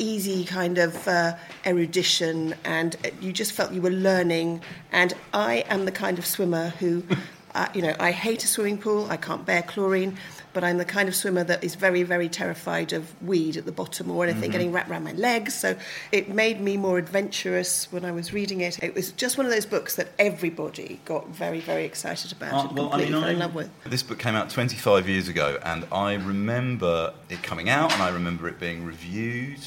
[0.00, 1.36] Easy kind of uh,
[1.66, 4.62] erudition, and uh, you just felt you were learning.
[4.92, 7.04] And I am the kind of swimmer who
[7.54, 9.06] uh, you know, I hate a swimming pool.
[9.10, 10.16] I can't bear chlorine,
[10.52, 13.72] but I'm the kind of swimmer that is very, very terrified of weed at the
[13.72, 15.54] bottom or anything getting wrapped around my legs.
[15.54, 15.76] So
[16.12, 18.82] it made me more adventurous when I was reading it.
[18.82, 22.68] It was just one of those books that everybody got very, very excited about Uh,
[22.68, 23.70] and completely fell in love with.
[23.84, 28.10] This book came out 25 years ago, and I remember it coming out, and I
[28.10, 29.60] remember it being reviewed.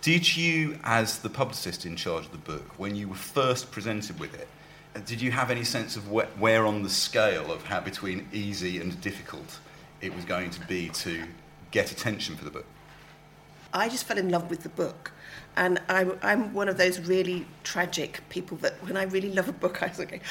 [0.00, 4.18] Did you, as the publicist in charge of the book, when you were first presented
[4.18, 4.48] with it,
[5.04, 8.80] did you have any sense of where, where on the scale of how between easy
[8.80, 9.58] and difficult
[10.00, 11.24] it was going to be to
[11.70, 12.64] get attention for the book?
[13.72, 15.12] I just fell in love with the book.
[15.56, 19.52] And I, I'm one of those really tragic people that when I really love a
[19.52, 20.22] book, I was like,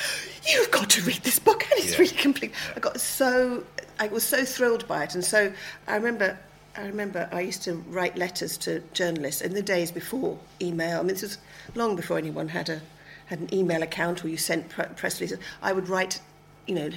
[0.48, 1.64] you've got to read this book.
[1.64, 2.00] And it's Yeah.
[2.00, 2.52] really complete.
[2.76, 3.64] I got so,
[4.00, 5.14] I was so thrilled by it.
[5.16, 5.54] And so
[5.88, 6.38] I remember,
[6.76, 11.00] I remember I used to write letters to journalists in the days before email.
[11.00, 11.38] I mean, this was
[11.76, 12.82] long before anyone had a,
[13.26, 15.40] had an email account or you sent pre- press releases.
[15.62, 16.22] I would write,
[16.68, 16.90] you know,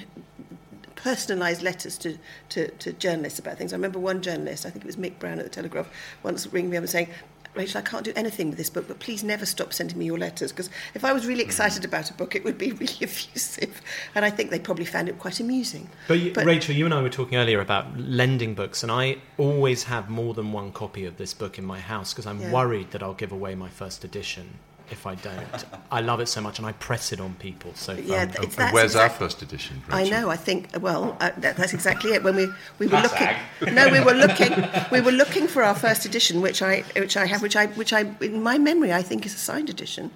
[0.95, 2.17] personalised letters to,
[2.49, 3.73] to, to journalists about things.
[3.73, 5.89] I remember one journalist, I think it was Mick Brown at the Telegraph,
[6.23, 7.09] once ringing me up and saying,
[7.55, 10.17] Rachael, I can't do anything with this book, but please never stop sending me your
[10.17, 10.51] letters.
[10.51, 13.81] Because if I was really excited about a book, it would be really effusive.
[14.15, 15.89] And I think they probably found it quite amusing.
[16.07, 19.83] But, you, Rachael, you and I were talking earlier about lending books, and I always
[19.83, 22.51] have more than one copy of this book in my house because I'm Yeah.
[22.51, 24.59] worried that I'll give away my first edition
[24.93, 25.65] if I don't.
[25.91, 27.71] I love it so much, and I press it on people.
[27.75, 29.81] So Yeah, um, th- And it's, that's where's our first edition?
[29.89, 30.29] I know.
[30.29, 30.69] I think.
[30.79, 32.23] Well, uh, that, that's exactly it.
[32.23, 32.47] When we
[32.79, 33.29] we were looking,
[33.73, 34.53] no, we were looking,
[34.91, 37.91] we were looking for our first edition, which I which I have, which I which
[37.91, 40.11] I in my memory I think is a signed edition,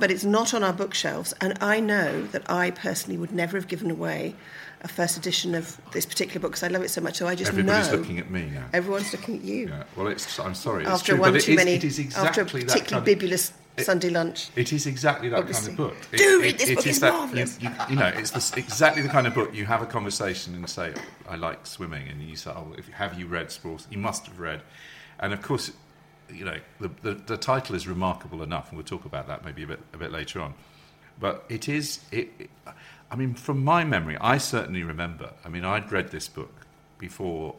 [0.00, 1.32] but it's not on our bookshelves.
[1.40, 4.34] And I know that I personally would never have given away
[4.82, 7.16] a first edition of this particular book because I love it so much.
[7.16, 7.94] So I just Everybody's know.
[7.94, 8.64] Everybody's looking at me now.
[8.74, 9.68] Everyone's looking at you.
[9.68, 9.82] Yeah.
[9.96, 10.82] Well, it's, I'm sorry.
[10.82, 12.84] It's After true, one but too is- many, it is exactly after a that particularly
[13.14, 13.52] kind of- bibulous
[13.84, 14.48] Sunday lunch.
[14.56, 15.76] It is exactly that Obviously.
[15.76, 16.08] kind of book.
[16.12, 17.58] It- Do it- read this it book, is it's that- marvellous.
[17.60, 20.68] You, you, you know, it's exactly the kind of book you have a conversation and
[20.68, 20.94] say,
[21.28, 23.86] "I like swimming," and you say, "Oh, if, have you read Sprawls?
[23.90, 24.62] You must have read."
[25.20, 25.72] And of course,
[26.32, 29.62] you know, the, the, the title is remarkable enough, and we'll talk about that maybe
[29.62, 30.54] a bit a bit later on.
[31.20, 32.00] But it is.
[32.12, 32.50] It, it,
[33.10, 35.30] I mean, from my memory, I certainly remember.
[35.44, 36.52] I mean, I'd read this book
[36.98, 37.54] before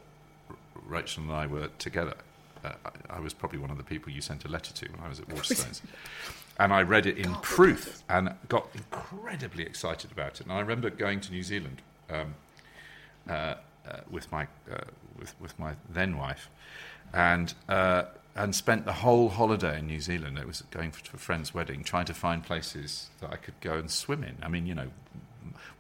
[0.85, 2.15] Rachael and I were together.
[2.63, 2.73] Uh,
[3.09, 5.19] I, was probably one of the people you sent a letter to when I was
[5.19, 5.81] at Waterstones.
[6.59, 10.41] and I read it in proof and got incredibly excited about it.
[10.41, 12.35] And I remember going to New Zealand um,
[13.29, 13.55] uh, uh,
[14.09, 14.81] with my uh,
[15.17, 16.49] with, with my then wife,
[17.13, 18.03] and uh,
[18.35, 20.37] and spent the whole holiday in New Zealand.
[20.37, 23.59] It was going for, for a friend's wedding, trying to find places that I could
[23.61, 24.37] go and swim in.
[24.41, 24.89] I mean, you know,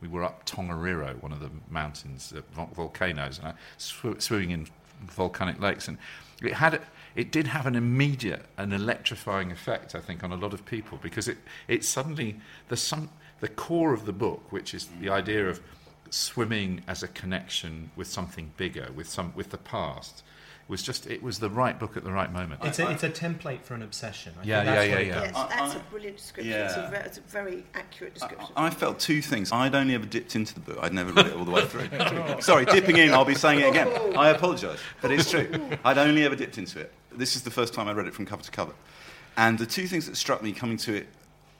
[0.01, 4.67] we were up Tongariro, one of the mountains, uh, volcanoes, and I sw- swimming in
[5.01, 5.97] volcanic lakes, and
[6.41, 6.81] it had
[7.15, 10.99] it did have an immediate and electrifying effect, I think, on a lot of people
[11.01, 15.47] because it it suddenly the some the core of the book, which is the idea
[15.47, 15.61] of
[16.09, 20.23] swimming as a connection with something bigger, with some with the past,
[20.67, 22.61] was just it was the right book at the right moment.
[22.63, 24.33] It's a, it's a template for an obsession.
[24.41, 25.21] I Yeah, think that's yeah, what yeah, it yeah.
[25.21, 26.53] Yes, that's I- a brilliant description.
[26.61, 26.99] It's, a yeah.
[26.99, 28.49] it's a very accurate description.
[28.55, 29.51] I felt two things.
[29.51, 30.79] I'd only ever dipped into the book.
[30.81, 31.87] I'd never read it all the way through.
[32.41, 33.13] Sorry, dipping in.
[33.13, 33.87] I'll be saying it again.
[33.91, 34.11] Oh.
[34.13, 35.49] I apologise, but it's true.
[35.85, 36.91] I'd only ever dipped into it.
[37.11, 38.73] This is the first time I read it from cover to cover.
[39.37, 41.07] And the two things that struck me coming to it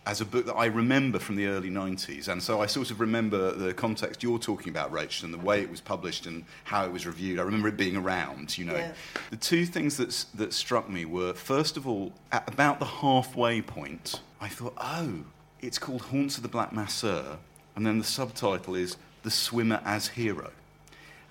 [0.08, 3.02] as a book that I remember from the early 90s, and so I sort of
[3.02, 6.86] remember the context you're talking about, Rachael, and the way it was published and how
[6.86, 7.40] it was reviewed.
[7.40, 8.76] I remember it being around, you know.
[8.76, 8.94] Yeah.
[9.32, 13.62] The two things that, that struck me were, first of all, at about the halfway
[13.62, 15.26] point, I thought, oh,
[15.60, 17.38] it's called Haunts of the Black Masseur,
[17.76, 20.52] and then the subtitle is The Swimmer as Hero.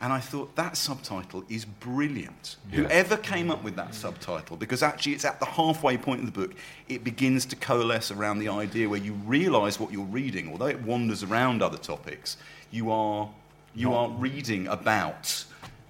[0.01, 2.57] And I thought that subtitle is brilliant.
[2.71, 2.81] Yeah.
[2.81, 6.33] Whoever came up with that subtitle, because actually it's at the halfway point of the
[6.33, 6.55] book,
[6.89, 10.83] it begins to coalesce around the idea where you realise what you're reading, although it
[10.83, 12.37] wanders around other topics,
[12.71, 13.31] you are,
[13.75, 15.45] you are reading about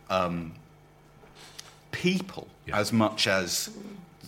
[0.09, 0.53] um,
[1.91, 2.79] people Yeah.
[2.79, 3.71] as much as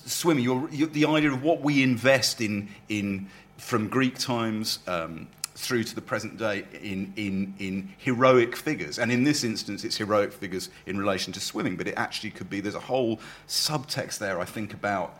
[0.06, 0.42] swimming.
[0.44, 5.28] You're, you the idea of what we invest in, in from Greek times um,
[5.59, 8.97] through to the present day in, in, in heroic figures.
[9.01, 12.49] And in this instance, it's heroic figures in relation to swimming, but it actually could
[12.49, 13.18] be, there's a whole
[13.49, 15.18] subtext there, I think, about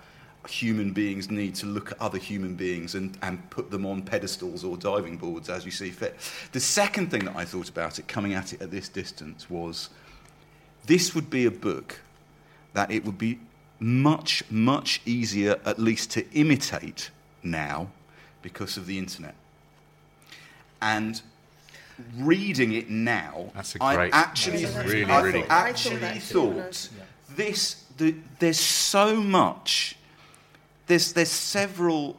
[0.49, 4.63] human beings need to look at other human beings and, and put them on pedestals
[4.63, 6.17] or diving boards as you see fit.
[6.53, 9.91] The second thing that I thought about it coming at it at this distance was
[10.87, 11.99] this would be a book
[12.75, 13.41] that it would be
[13.81, 17.11] much, much easier, at least, to imitate
[17.43, 17.89] now
[18.41, 19.35] because of the internet.
[20.81, 21.21] And
[22.17, 25.97] reading it now, That's a I great- actually, that's really, I really- thought- I actually
[25.97, 26.91] thought that too, when I thought was-
[27.31, 27.85] this.
[27.97, 29.97] The, there's so much.
[30.87, 32.17] There's there's several.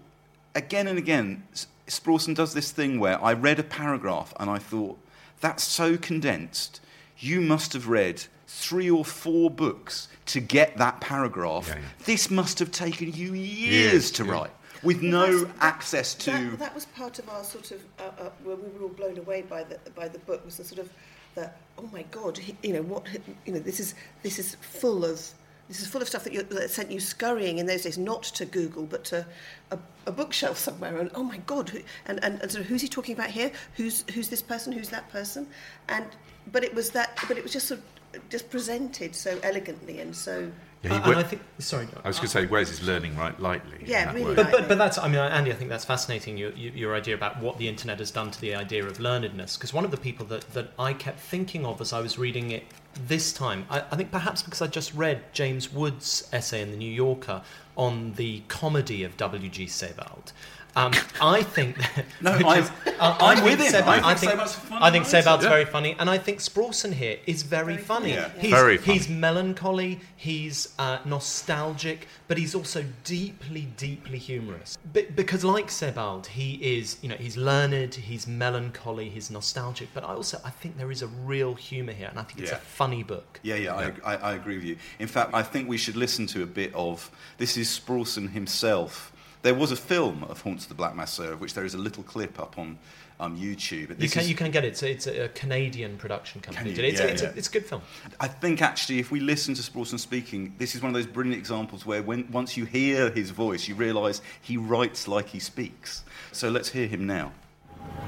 [0.55, 4.57] Again and again, S- Sprawson does this thing where I read a paragraph and I
[4.57, 4.99] thought
[5.39, 6.81] that's so condensed.
[7.17, 11.67] You must have read three or four books to get that paragraph.
[11.69, 11.81] Yeah, yeah.
[12.05, 14.31] This must have taken you years, Years, to yeah.
[14.31, 14.51] write
[14.83, 16.31] with Well, no access to.
[16.31, 19.17] That, that was part of our sort of uh, uh, where we were all blown
[19.17, 20.89] away by the by the book was the sort of
[21.35, 23.03] the oh my god he, you know what
[23.45, 25.21] you know this is this is full of
[25.67, 28.23] this is full of stuff that, you, that sent you scurrying in those days not
[28.23, 29.25] to Google but to
[29.71, 32.81] a, a bookshelf somewhere and oh my god who, and, and and sort of who's
[32.81, 35.47] he talking about here who's who's this person who's that person
[35.87, 36.05] and
[36.51, 40.15] but it was that but it was just sort of just presented so elegantly and
[40.15, 40.51] so
[40.83, 41.87] Yeah, he uh, and I think sorry.
[42.05, 43.83] I was going to say, where's his learning right lightly?
[43.85, 44.35] Yeah, really way.
[44.35, 47.15] But, but, but that's, I mean, Andy, I think that's fascinating, your, your your idea
[47.15, 49.57] about what the internet has done to the idea of learnedness.
[49.57, 52.51] Because one of the people that, that I kept thinking of as I was reading
[52.51, 52.63] it
[53.07, 56.77] this time, I, I think perhaps because I just read James Wood's essay in The
[56.77, 57.41] New Yorker
[57.75, 59.67] on the comedy of W.G.
[59.67, 60.31] Sebald.
[60.79, 62.05] Um, I think that.
[62.21, 63.71] No, which I'm- is- I- I I'm think with him.
[63.71, 65.21] Sebald- I think I think, Sebald's funny I think writer.
[65.21, 65.49] Sebald's Yeah.
[65.49, 68.11] very funny, and I think Sprawson here is very, Very funny.
[68.13, 68.41] funny, yeah.
[68.41, 68.97] He's, Very funny.
[68.97, 74.77] he's melancholy, he's uh, nostalgic, but he's also deeply, deeply humorous.
[74.93, 80.03] Be- because, like Sebald, he is, you know, he's learned, he's melancholy, he's nostalgic, but
[80.03, 82.57] I also I think there is a real humour here, and I think it's Yeah.
[82.57, 83.39] a funny book.
[83.43, 84.77] Yeah, yeah, I, I, I agree with you.
[84.99, 89.11] In fact, I think we should listen to a bit of this is Sprawson himself.
[89.41, 91.77] There was a film of Haunts of the Black Masseur, of which there is a
[91.77, 92.77] little clip up on
[93.21, 94.01] um, YouTube.
[94.01, 94.69] You can, is- you can get it.
[94.69, 96.71] It's a, it's a Canadian production company.
[96.71, 96.83] you?
[96.83, 97.29] It's, Yeah, it's, yeah.
[97.29, 97.81] A, it's a good film.
[98.19, 101.37] I think actually, if we listen to Sprawson speaking, this is one of those brilliant
[101.39, 106.03] examples where when, once you hear his voice, you realise he writes like he speaks.
[106.31, 107.31] So let's hear him now.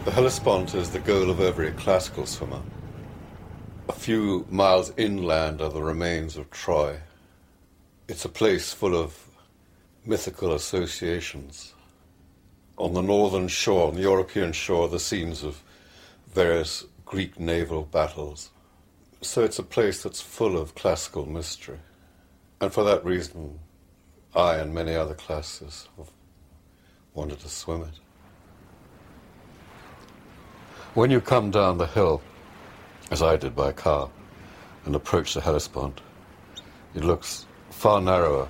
[0.06, 2.62] The Hellespont is the goal of every classical swimmer.
[3.90, 7.00] A few miles inland are the remains of Troy.
[8.08, 9.18] It's a place full of
[10.06, 11.74] mythical associations.
[12.78, 15.62] On the northern shore, on the European shore, the scenes of
[16.34, 18.50] various Greek naval battles.
[19.22, 21.80] So it's a place that's full of classical mystery.
[22.60, 23.60] And for that reason,
[24.36, 26.10] I and many other classes have
[27.14, 28.00] wanted to swim it.
[30.94, 32.22] When you come down the hill,
[33.12, 34.10] as I did by car,
[34.86, 36.02] and approach the Hellespont,
[36.96, 38.48] it looks far narrower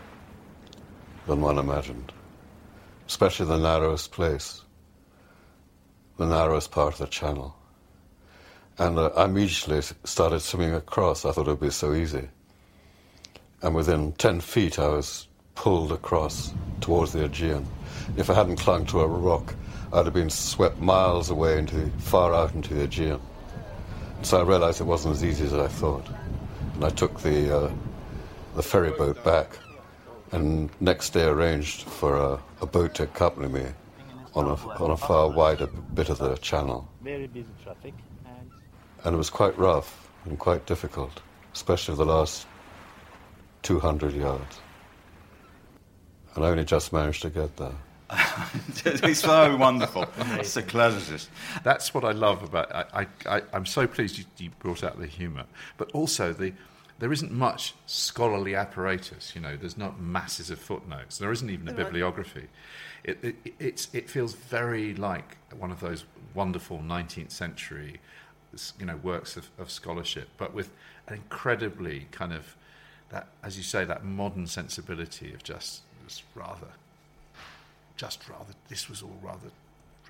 [1.31, 2.11] than one imagined,
[3.07, 4.63] especially the narrowest place,
[6.17, 7.55] the narrowest part of the channel.
[8.77, 11.23] And uh, I immediately started swimming across.
[11.23, 12.27] I thought it would be so easy.
[13.61, 17.65] And within 10 feet, I was pulled across towards the Aegean.
[18.17, 19.55] If I hadn't clung to a rock,
[19.93, 23.21] I'd have been swept miles away into far out into the Aegean.
[24.23, 26.07] So I realized it wasn't as easy as I thought.
[26.73, 27.71] And I took the, uh,
[28.57, 29.57] the ferry boat back
[30.31, 33.65] and next day arranged for a, a boat to accompany me
[34.35, 36.87] on a, on a far wider bit of the channel.
[37.01, 37.93] Very busy traffic.
[38.25, 38.51] And
[39.03, 41.21] And it was quite rough and quite difficult,
[41.53, 42.47] especially the last
[43.63, 44.59] 200 yards.
[46.35, 47.75] And I only just managed to get there.
[48.85, 50.05] it's so wonderful.
[50.33, 51.17] It's a pleasure.
[51.63, 52.73] That's what I love about.
[52.73, 53.07] I, I,
[53.37, 55.45] I, I'm so pleased you, you brought out the humour,
[55.77, 56.53] but also the.
[57.01, 59.57] There isn't much scholarly apparatus, you know.
[59.57, 61.17] There's not masses of footnotes.
[61.17, 62.45] There isn't even a bibliography.
[63.03, 67.99] It, it, it's, it feels very like one of those wonderful 19th century,
[68.79, 70.69] you know, works of, of scholarship, but with
[71.07, 72.55] an incredibly kind of
[73.09, 76.67] that, as you say, that modern sensibility of just, just rather
[77.97, 79.49] just rather this was all rather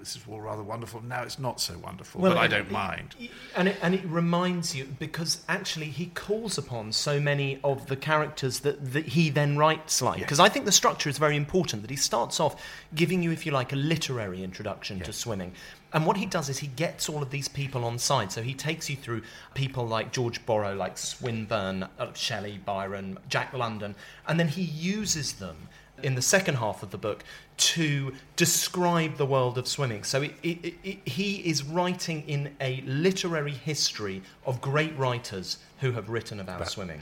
[0.02, 1.00] this is all rather wonderful.
[1.04, 3.16] Now it's not so wonderful, but I don't it- mind.
[3.56, 7.96] And it, and it reminds you because actually he calls upon so many of the
[7.96, 10.20] characters that, that he then writes like.
[10.20, 11.84] Because I think the structure is very important.
[11.84, 12.62] That he starts off
[12.96, 15.54] giving you, if you like, a literary introduction to swimming.
[15.94, 18.32] And what he does is he gets all of these people on side.
[18.32, 19.22] So he takes you through
[19.54, 23.94] people like George Borrow, like Swinburne, uh, Shelley, Byron, Jack London,
[24.28, 25.68] and then he uses them
[26.04, 27.24] in the second half of the book
[27.58, 30.04] to describe the world of swimming.
[30.04, 35.92] So it, it, it, he is writing in a literary history of great writers who
[35.92, 37.02] have written about swimming.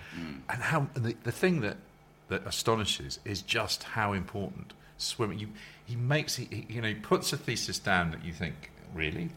[0.49, 1.77] And how the, the thing that,
[2.27, 5.39] that astonishes is just how important swimming.
[5.39, 5.47] You,
[5.85, 9.29] he makes he- you know he puts a thesis down that you think really,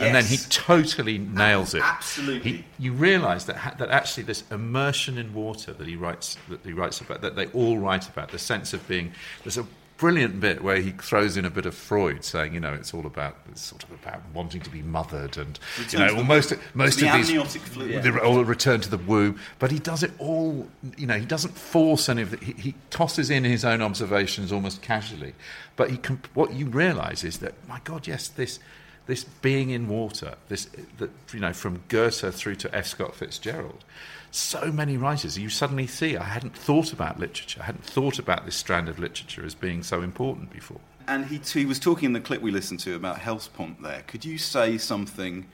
[0.00, 1.82] and then he totally nails it.
[1.82, 2.52] Absolutely.
[2.52, 6.72] He, you realise that that actually this immersion in water that he writes that he
[6.72, 9.12] writes about that they all write about the sense of being.
[9.44, 9.66] There's a
[10.00, 13.04] brilliant bit where he throws in a bit of Freud, saying you know it's all
[13.04, 15.58] about it's sort of about wanting to be mothered and
[15.90, 18.02] you know well, most most the of these amniotic fluid.
[18.02, 20.66] the all return to the womb, but he does it all.
[20.96, 22.42] You know, he doesn't force any of it.
[22.42, 25.34] He, he tosses in his own observations almost casually,
[25.76, 28.58] but he can, what you realise is that my God, yes, this
[29.06, 32.86] this being in water, this that you know from Goethe through to F.
[32.86, 33.84] Scott Fitzgerald.
[34.32, 36.16] So many writers, you suddenly see.
[36.16, 37.60] I hadn't thought about literature.
[37.60, 40.78] I hadn't thought about this strand of literature as being so important before.
[41.08, 44.04] And he, was talking in the clip we listened to about Hellespont there.
[44.06, 45.46] Could you say something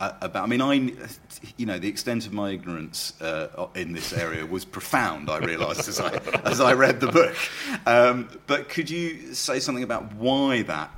[0.00, 0.92] about, I mean, I,
[1.56, 5.88] you know, the extent of my ignorance uh, in this area was profound, I realised
[5.88, 7.34] as I, as I read the book.
[7.86, 10.90] Um, but could you say something about why that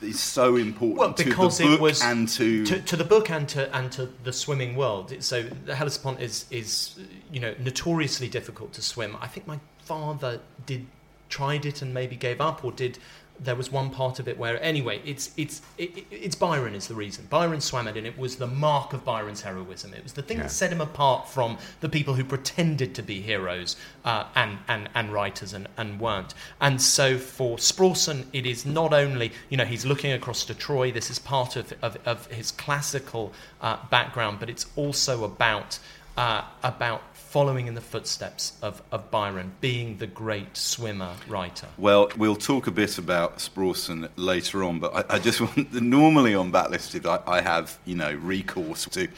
[0.00, 2.64] is so important Well, to because the book it was and to...
[2.66, 5.12] to, to the book and to and to the swimming world.
[5.22, 6.98] So the Hellespont is is
[7.30, 9.16] you know notoriously difficult to swim.
[9.20, 10.86] I think my father did
[11.28, 12.98] tried it and maybe gave up, or did.
[13.38, 16.88] There was one part of it where, anyway, it's it's it, it- it's Byron is
[16.88, 17.26] the reason.
[17.28, 19.92] Byron swam it, and it was the mark of Byron's heroism.
[19.94, 20.44] It was the thing Yeah.
[20.44, 24.88] that set him apart from the people who pretended to be heroes uh, and, and
[24.94, 26.34] and writers and, and weren't.
[26.60, 30.90] And so for Sprawson, it is not only you know he's looking across to Troy.
[30.90, 35.78] This is part of of, of his classical uh, background, but it's also about
[36.16, 41.66] uh, about following in the footsteps of, of Byron, being the great swimmer writer.
[41.76, 45.80] Well, we'll talk a bit about Sprawson later on, but I, I just want the
[45.80, 49.08] normally on Backlisted, I, I have you know recourse to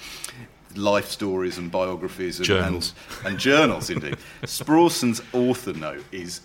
[0.75, 2.95] life stories and biographies and Journals.
[3.21, 3.91] and, and journals.
[3.91, 6.41] Indeed, Sprawson's author note is.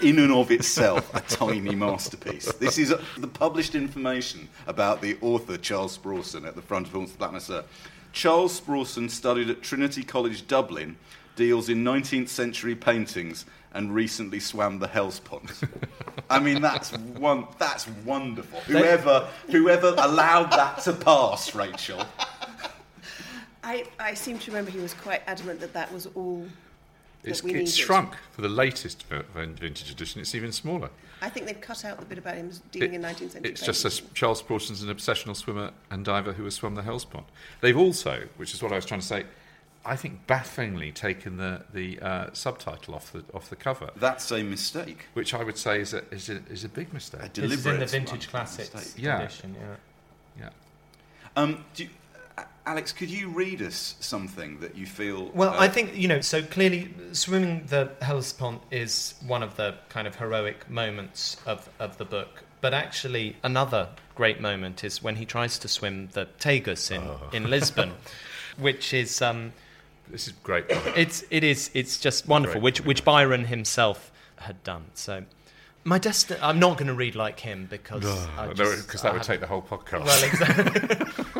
[0.00, 2.52] In and of itself, a tiny masterpiece.
[2.54, 6.92] This is uh, the published information about the author Charles Sprawson at the front of
[6.92, 7.64] Haunts of Black Masseur.
[8.12, 10.96] Charles Sprawson studied at Trinity College Dublin,
[11.36, 15.50] deals in 19th century paintings, and recently swam the Hellespont.
[16.28, 17.46] I mean, that's one.
[17.58, 18.60] That's wonderful.
[18.60, 22.04] Whoever, whoever allowed that to pass, Rachael.
[23.62, 26.46] I, I seem to remember he was quite adamant that that was all
[27.22, 27.68] It's, we it's needed.
[27.68, 30.20] shrunk for the latest vintage edition.
[30.20, 30.90] It's even smaller.
[31.22, 33.50] I think they've cut out the bit about him dealing It- in 19th century.
[33.50, 34.00] It's just paintings.
[34.00, 37.26] says Charles Sprawson's an obsessional swimmer and diver who has swum the Hellespont.
[37.60, 39.24] They've also, which is what I was trying to say,
[39.84, 44.42] I think bafflingly taken the the uh, subtitle off the off the cover, That's a
[44.42, 45.06] mistake.
[45.14, 47.22] which I would say is a is a, is a big mistake.
[47.22, 49.02] A This is in the vintage classics Mistake.
[49.02, 49.20] Yeah.
[49.22, 49.56] edition.
[49.58, 49.76] Yeah.
[50.44, 50.48] Yeah.
[51.36, 51.99] Um, do you, A-
[52.66, 55.30] Alex, could you read us something that you feel?
[55.34, 59.74] Well, uh, I think, you know, so clearly swimming the Hellespont is one of the
[59.88, 62.44] kind of heroic moments of, of the book.
[62.60, 67.02] But actually, another great moment is when he tries to swim the Tagus in,
[67.34, 67.92] in Lisbon,
[68.58, 69.22] which is.
[69.22, 69.52] Um,
[70.08, 70.66] This is great.
[70.96, 72.64] it's it is it's just wonderful, Great.
[72.64, 74.84] which which Byron himself had done.
[74.94, 75.24] So,
[75.84, 76.38] my destiny.
[76.42, 79.62] I'm not going to read like him because Because I that would take the whole
[79.62, 80.04] podcast.
[80.04, 81.39] well, exactly.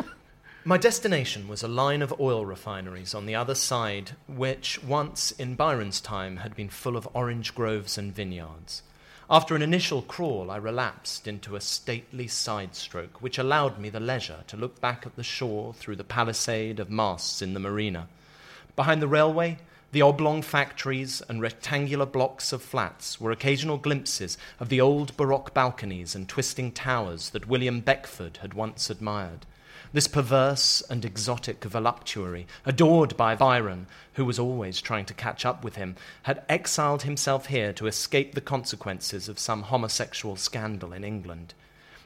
[0.63, 5.55] My destination was a line of oil refineries on the other side, which once in
[5.55, 8.83] Byron's time had been full of orange groves and vineyards.
[9.27, 13.99] After an initial crawl, I relapsed into a stately side stroke, which allowed me the
[13.99, 18.07] leisure to look back at the shore through the palisade of masts in the marina.
[18.75, 19.57] Behind the railway,
[19.93, 25.55] the oblong factories and rectangular blocks of flats were occasional glimpses of the old Baroque
[25.55, 29.47] balconies and twisting towers that William Beckford had once admired.
[29.93, 35.65] This perverse and exotic voluptuary, adored by Byron, who was always trying to catch up
[35.65, 41.03] with him, had exiled himself here to escape the consequences of some homosexual scandal in
[41.03, 41.53] England.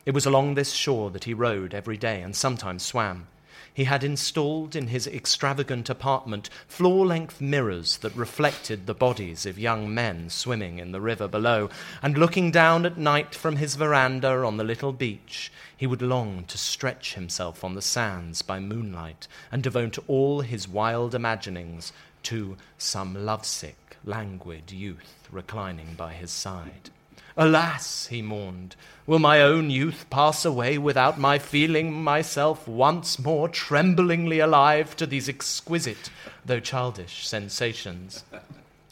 [0.03, 3.27] It was along this shore that he rowed every day and sometimes swam.
[3.75, 9.59] He had installed in his extravagant apartment floor length mirrors that reflected the bodies of
[9.59, 11.69] young men swimming in the river below,
[12.01, 16.45] and looking down at night from his veranda on the little beach, he would long
[16.45, 21.91] to stretch himself on the sands by moonlight and devote all his wild imaginings
[22.23, 26.91] to some lovesick, languid youth reclining by his side.
[27.37, 33.49] Alas, he mourned, will my own youth pass away without my feeling myself once more
[33.49, 36.09] tremblingly alive to these exquisite,
[36.45, 38.23] though childish, sensations?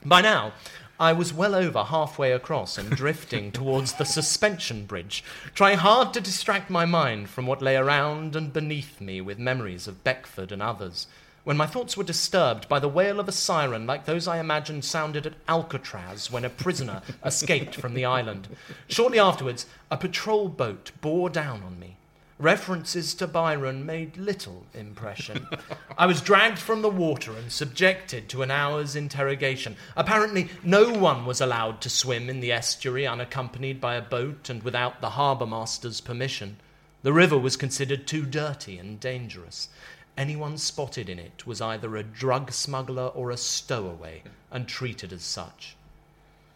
[0.03, 0.51] By now,
[0.99, 5.23] I was well over halfway across and drifting towards the suspension bridge,
[5.55, 9.87] trying hard to distract my mind from what lay around and beneath me with memories
[9.87, 11.07] of Beckford and others,
[11.43, 14.85] when my thoughts were disturbed by the wail of a siren like those I imagined
[14.85, 18.47] sounded at Alcatraz when a prisoner escaped from the island.
[18.87, 21.97] Shortly afterwards, a patrol boat bore down on me.
[22.39, 25.47] References to Byron made little impression.
[25.97, 29.75] I was dragged from the water and subjected to an hour's interrogation.
[29.95, 34.63] Apparently, no one was allowed to swim in the estuary unaccompanied by a boat and
[34.63, 36.57] without the harbour master's permission.
[37.03, 39.67] The river was considered too dirty and dangerous.
[40.17, 45.23] Anyone spotted in it was either a drug smuggler or a stowaway, and treated as
[45.23, 45.75] such.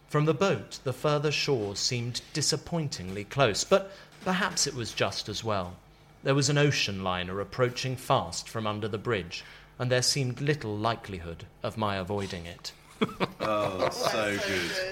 [0.08, 3.92] From the boat, the further shore seemed disappointingly close, but
[4.24, 5.74] perhaps it was just as well.
[6.22, 9.44] There was an ocean liner approaching fast from under the bridge,
[9.78, 12.72] and there seemed little likelihood of my avoiding it.
[13.40, 14.36] Oh, so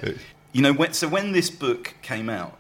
[0.01, 0.19] good.
[0.53, 2.57] You know, when, so when this book came out,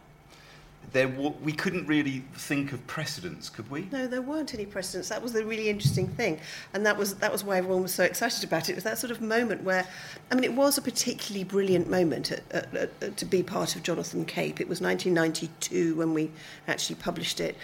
[0.92, 3.88] there wa we couldn't really think of precedents, could we?
[3.92, 5.08] No, there weren't any precedents.
[5.08, 6.40] That was the really interesting thing,
[6.72, 8.72] and that was that was why everyone was so excited about it.
[8.72, 9.86] It was that sort of moment where,
[10.30, 13.82] I mean, it was a particularly brilliant moment at, at, at, to be part of
[13.82, 14.60] Jonathan Cape.
[14.60, 16.30] It was 1992 when we
[16.68, 17.56] actually published it.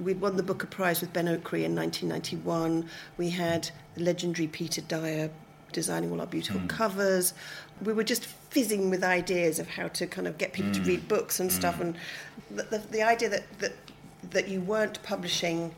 [0.00, 2.88] We'd won the Booker Prize with Ben Okri in 1991.
[3.18, 5.30] We had the legendary Peter Dyer
[5.72, 6.66] designing all our beautiful hmm.
[6.68, 7.34] covers.
[7.82, 10.88] We were just fizzing with ideas of how to kind of get people to hmm.
[10.88, 11.76] read books and stuff.
[11.76, 11.82] Hmm.
[11.82, 11.96] And
[12.56, 13.72] the, the, the idea that, that
[14.30, 15.74] that you weren't publishing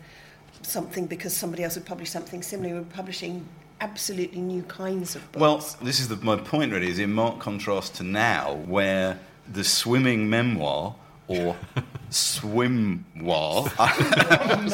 [0.62, 2.68] something because somebody else had published something similar.
[2.68, 3.46] You were publishing
[3.80, 5.40] absolutely new kinds of books.
[5.40, 9.18] Well, this is the, my point really, is in marked contrast to now, where
[9.52, 10.94] the swimming memoir
[11.26, 11.56] or
[12.10, 13.70] swimmoir.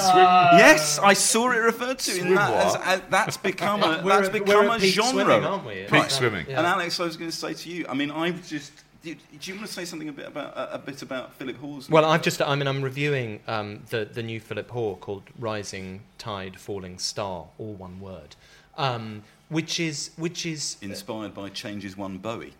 [0.59, 2.51] Yes, I saw it referred to in that.
[2.67, 5.75] As, as, that's become a that's at- become we're a genre, swimming, aren't we?
[5.83, 6.11] Peak Right.
[6.11, 6.47] swimming.
[6.49, 6.59] Yeah.
[6.59, 8.73] And Alex, I was going to say to you, I mean, I've just.
[9.03, 11.57] Do, do you want to say something a bit about a, a bit about Philip
[11.57, 11.81] Hoare?
[11.89, 16.03] Well, I've just, I mean, I'm reviewing um, the, the new Philip Hoare called Rising
[16.19, 18.37] Tide, Falling Star, all one word,
[18.77, 22.53] um, which is, which is, inspired by Changes One Bowie.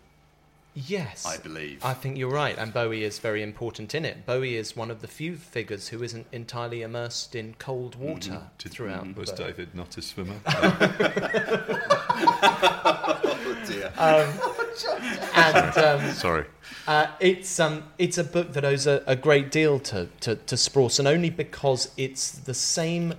[0.73, 1.25] Yes.
[1.25, 1.83] I believe.
[1.83, 4.25] I think you're right, and Bowie is very important in it.
[4.25, 9.13] Bowie is one of the few figures who isn't entirely immersed in cold water throughout.
[9.13, 9.31] the Was.
[9.31, 10.39] David not a swimmer?
[13.23, 13.91] Oh dear.
[15.35, 16.45] And, um, Sorry.
[16.87, 20.57] Uh, it's um, it's a book that owes a, a great deal to, to, to
[20.57, 23.13] Sprawson, and only because it's the same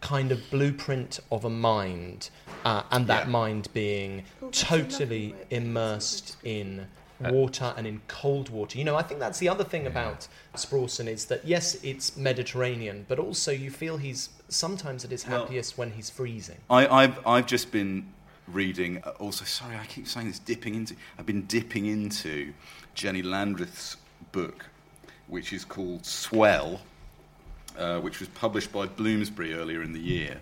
[0.00, 2.30] kind of blueprint of a mind
[2.64, 3.30] uh, and that Yeah.
[3.32, 6.86] mind being totally immersed in
[7.20, 8.78] water and in cold water.
[8.78, 13.06] You know, I think that's the other thing about Sprawson is that yes, it's Mediterranean,
[13.08, 16.58] but also you feel he's sometimes at his Well- happiest when he's freezing.
[16.70, 18.06] I, I've, I've just been
[18.46, 22.52] reading, uh, also, sorry, I keep saying this, dipping into, I've been dipping into
[22.94, 23.96] Jenny Landreth's
[24.32, 24.66] book,
[25.26, 26.80] which is called Swell,
[27.76, 30.40] uh, which was published by Bloomsbury earlier in the year.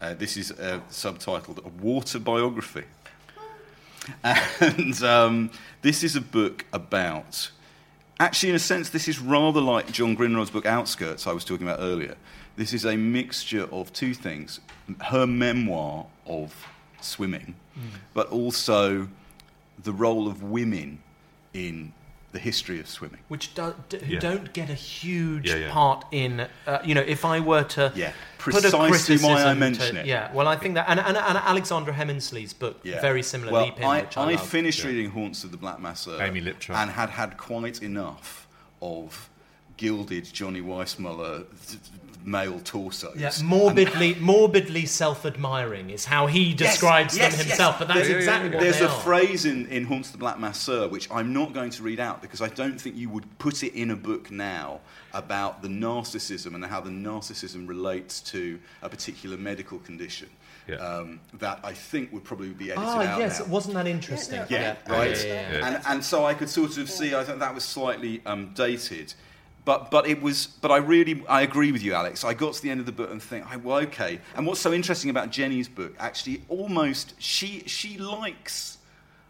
[0.00, 2.84] Uh, this is uh, subtitled A Water Biography.
[4.60, 5.50] And um,
[5.82, 7.50] this is a book about.
[8.18, 11.66] Actually, in a sense, this is rather like John Grindrod's book Outskirts, I was talking
[11.66, 12.16] about earlier.
[12.56, 14.60] This is a mixture of two things
[15.06, 16.54] her memoir of
[17.00, 17.54] swimming,
[18.14, 19.08] but also
[19.82, 21.00] the role of women
[21.52, 21.92] in
[22.36, 23.20] the history of swimming.
[23.28, 24.20] Which do, d- who Yeah.
[24.28, 25.72] don't get a huge Yeah, yeah.
[25.72, 26.32] part in,
[26.66, 30.00] uh, you know, if I were to Yeah, put a precisely why I mention to-
[30.00, 30.06] it.
[30.06, 33.00] Yeah, well, I think that, and, and, and Alexandra Heminsley's book, Yeah.
[33.00, 34.46] very similar, Well, Leap In, I, which I, love.
[34.48, 36.76] finished reading Haunts of the Black Masseur Amy Liptrot.
[36.76, 38.46] and had had quite enough
[38.82, 39.30] of
[39.78, 41.80] gilded Johnny Weissmuller th-
[42.26, 43.16] male torsos.
[43.16, 47.74] Yeah, And- morbidly, morbidly self-admiring is how he describes Yes, them yes, himself.
[47.74, 47.78] yes.
[47.78, 49.00] But that's There- exactly what There's they a are.
[49.00, 52.20] phrase in, in Haunts of the Black Masseur which I'm not going to read out
[52.20, 54.80] because I don't think you would put it in a book now
[55.14, 60.28] about the narcissism and how the narcissism relates to a particular medical condition.
[60.80, 63.46] Um, that I think would probably be edited Ah, out yes, now.
[63.46, 64.42] wasn't that interesting?
[64.48, 65.16] Yeah, Yeah, right.
[65.16, 65.66] yeah, yeah, yeah.
[65.76, 67.14] And, and so I could sort of see.
[67.14, 69.14] I thought that was slightly um, dated,
[69.66, 70.46] but but it was.
[70.46, 72.24] But I really I agree with you, Alex.
[72.24, 74.20] I got to the end of the book and think, I, well, okay.
[74.34, 75.92] And what's so interesting about Jenny's book?
[75.98, 78.78] Actually, almost she she likes.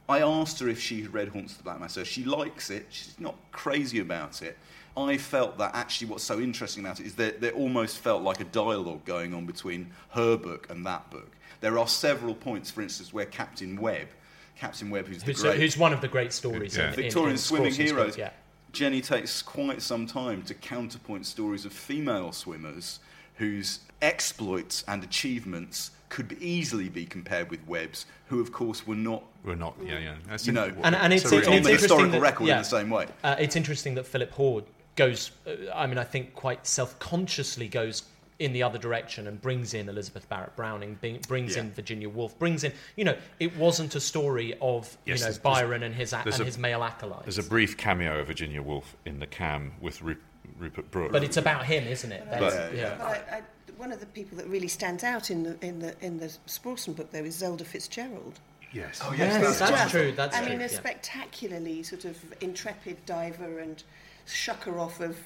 [0.09, 1.95] I asked her if she had read Haunts of the Black Mass.
[1.95, 2.87] So she likes it.
[2.91, 4.57] She's not crazy about it.
[4.97, 8.41] I felt that actually what's so interesting about it is that there almost felt like
[8.41, 11.37] a dialogue going on between her book and that book.
[11.61, 14.09] There are several points, for instance, where Captain Webb,
[14.57, 17.33] Captain Webb, who's the Who's, great who's one of the great stories in, in, Victorian
[17.33, 18.19] in swimming Sprawson's book, heroes.
[18.19, 18.31] yeah.
[18.77, 23.01] Jenny takes quite some time to counterpoint stories of female swimmers
[23.37, 29.25] whose exploits and achievements could easily be compared with Webb's, who of course were not.
[29.45, 30.15] Were not, yeah, yeah.
[30.29, 32.57] That's you know, and, and it's, on it's, the it's interesting historical that, record yeah,
[32.57, 33.07] in the same way.
[33.25, 34.63] Uh, it's interesting that Philip Hoare
[34.95, 38.03] goes, uh, I mean, I think quite self-consciously goes
[38.39, 41.63] in the other direction and brings in Elizabeth Barrett Browning, bring, brings Yeah.
[41.63, 45.19] in Virginia Woolf, brings in, you know, it wasn't a story of, Yes, you know,
[45.33, 47.25] there's- Byron and his, and a- his male acolytes.
[47.25, 50.17] There's a brief cameo of Virginia Woolf in the cam with Ru-
[50.59, 51.13] Rupert Brooke.
[51.13, 52.27] But it's about him, isn't it?
[52.31, 52.95] But, That's- yeah.
[52.99, 53.43] but I, I,
[53.79, 56.95] one of the people that really stands out in the in the in the Sprawson
[56.95, 58.39] book though is Zelda Fitzgerald.
[58.73, 59.01] Yes.
[59.03, 60.69] Oh, yes, Yes, that's Just- true, that's I true, mean, a yeah.
[60.69, 63.83] spectacularly sort of intrepid diver and
[64.27, 65.17] shucker off of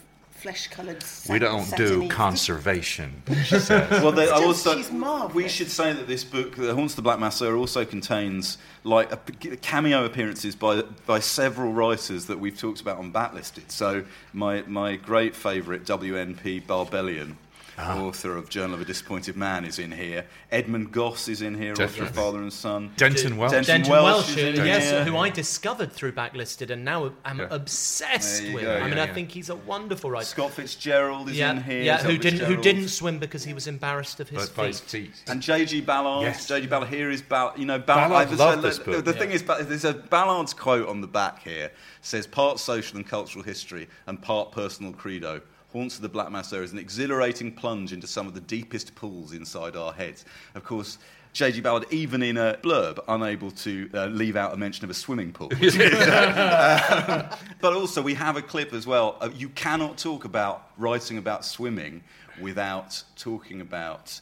[0.41, 1.05] flesh-coloured.
[1.29, 3.23] we don't do conservation.
[3.45, 4.03] she says.
[4.03, 5.35] well, they, I also she's marvellous.
[5.35, 9.13] we should say that this book, The Haunts of the Black Masseur, also contains like
[9.13, 9.17] a,
[9.57, 13.71] cameo appearances by by several writers that we've talked about on Backlisted.
[13.71, 16.63] So my my great favourite W.N.P.
[16.63, 17.37] Barbellion.
[17.81, 18.05] Uh-huh.
[18.05, 20.27] Author of Journal of a Disappointed Man is in here.
[20.51, 22.91] Edmund Gosse is in here, author of Father and Son.
[22.99, 23.53] Denton Welch.
[23.53, 25.05] Denton, Denton Welch, Welch, is in yes, here.
[25.05, 27.47] who I discovered through Backlisted and now am Yeah.
[27.51, 28.65] obsessed with.
[28.65, 30.27] go, I mean, yeah, I think he's a wonderful writer.
[30.27, 31.83] Scott Fitzgerald is yeah, in here.
[31.83, 34.81] yeah, who didn't who didn't swim because he was embarrassed of his But by his
[34.81, 35.15] feet.
[35.15, 35.23] feet.
[35.29, 35.81] And J.G.
[35.81, 36.25] Ballard.
[36.25, 36.47] Yes.
[36.47, 36.67] J.G.
[36.67, 37.59] Ballard here is Ballard.
[37.59, 38.11] You know, Ballard.
[38.11, 39.05] Ballard there's loved a- this the- book.
[39.07, 39.37] The thing Yeah.
[39.37, 41.71] is, there's a Ballard's quote on the back here
[42.03, 45.41] says part social and cultural history and part personal credo.
[45.73, 49.33] Haunts of the Black Masseur is an exhilarating plunge into some of the deepest pools
[49.33, 50.25] inside our heads.
[50.55, 50.99] Of course.
[51.33, 51.61] J.G.
[51.61, 55.33] Ballard, even in a blurb, unable to uh, leave out a mention of a swimming
[55.33, 55.49] pool.
[55.61, 57.29] Um,
[57.61, 59.17] but also, we have a clip as well.
[59.21, 62.03] Uh, you cannot talk about writing about swimming
[62.41, 64.21] without talking about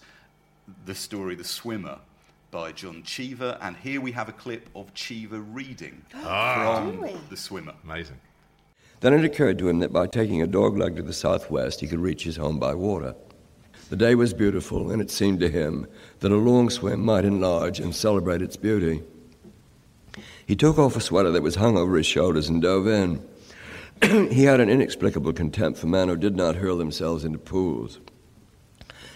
[0.85, 1.99] the story The Swimmer
[2.51, 3.57] by John Cheever.
[3.63, 6.83] And here we have a clip of Cheever reading Ah.
[6.85, 7.19] from Do?
[7.31, 7.73] The Swimmer.
[7.85, 8.17] Amazing.
[9.01, 12.01] Then it occurred to him that by taking a dogleg to the southwest, he could
[12.01, 13.15] reach his home by water.
[13.91, 15.87] The day was beautiful, and it seemed to him
[16.21, 19.03] that a long swim might enlarge and celebrate its beauty.
[20.45, 23.23] He took off a sweater that was hung over his shoulders and dove in.
[24.03, 28.01] he had an inexplicable contempt for men who did not hurl themselves into pools.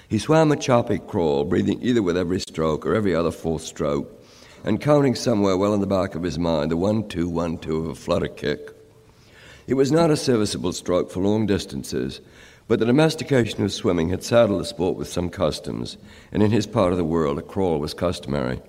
[0.09, 4.23] He swam a choppy crawl, breathing either with every stroke or every other fourth stroke,
[4.65, 7.79] and counting somewhere well in the back of his mind the one two one two
[7.79, 8.71] of a flutter kick.
[9.67, 12.21] It was not a serviceable stroke for long distances,
[12.69, 15.99] but the domestication of swimming had saddled the sport with some customs,
[16.33, 18.61] and in his part of the world a crawl was customary.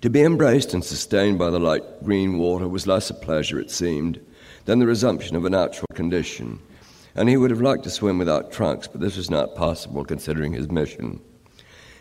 [0.00, 3.70] To be embraced and sustained by the light green water was less a pleasure, it
[3.70, 4.20] seemed,
[4.64, 6.58] than the resumption of a natural condition,
[7.14, 10.52] and he would have liked to swim without trunks, but this was not possible considering
[10.52, 11.20] his mission.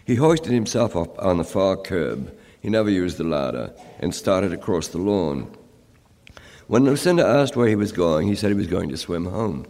[0.06, 2.36] He hoisted himself up on the far curb.
[2.60, 5.56] He never used the ladder and started across the lawn.
[6.74, 9.68] When Lucinda asked where he was going, he said he was going to swim home.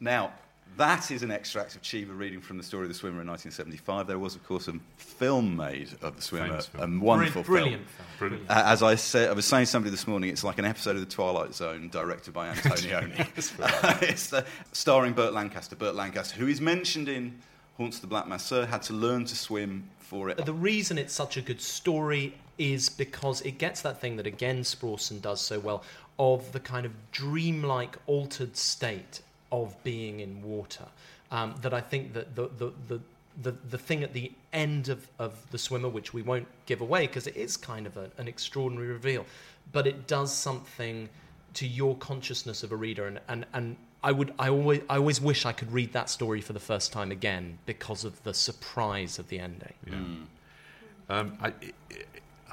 [0.00, 0.32] Now,
[0.78, 4.06] that is an extract of Cheever reading from the story of the swimmer in 1975.
[4.06, 8.06] There was, of course, a film made of the swimmer, Famous a wonderful Brilliant film.
[8.18, 8.30] film.
[8.30, 8.50] Brilliant.
[8.50, 10.96] Uh, as I said, I was saying to somebody this morning, it's like an episode
[10.96, 13.20] of The Twilight Zone directed by Antonioni.
[14.08, 15.76] it's uh, starring Burt Lancaster.
[15.76, 17.38] Burt Lancaster, who is mentioned in
[17.76, 20.42] Haunts of the Black Masseur, had to learn to swim for it.
[20.46, 24.64] The reason it's such a good story is because it gets that thing that again
[24.64, 25.82] Sprawson does so well
[26.18, 30.84] of the kind of dreamlike altered state of being in water.
[31.30, 33.00] Um, that I think that the the, the
[33.42, 37.06] the, the thing at the end of, of the swimmer, which we won't give away
[37.06, 39.26] because it is kind of a, an extraordinary reveal,
[39.72, 41.08] but it does something
[41.54, 45.20] to your consciousness of a reader, and, and, and I would I always I always
[45.20, 49.18] wish I could read that story for the first time again because of the surprise
[49.18, 49.72] of the ending.
[49.86, 51.16] Yeah.
[51.16, 51.52] Um, I,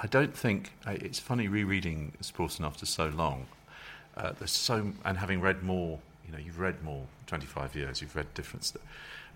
[0.02, 3.46] I don't think it's funny rereading Sprawson after so long.
[4.18, 7.06] Uh, there's so and having read more, you know, you've read more.
[7.28, 8.82] 25 years, you've read different stuff,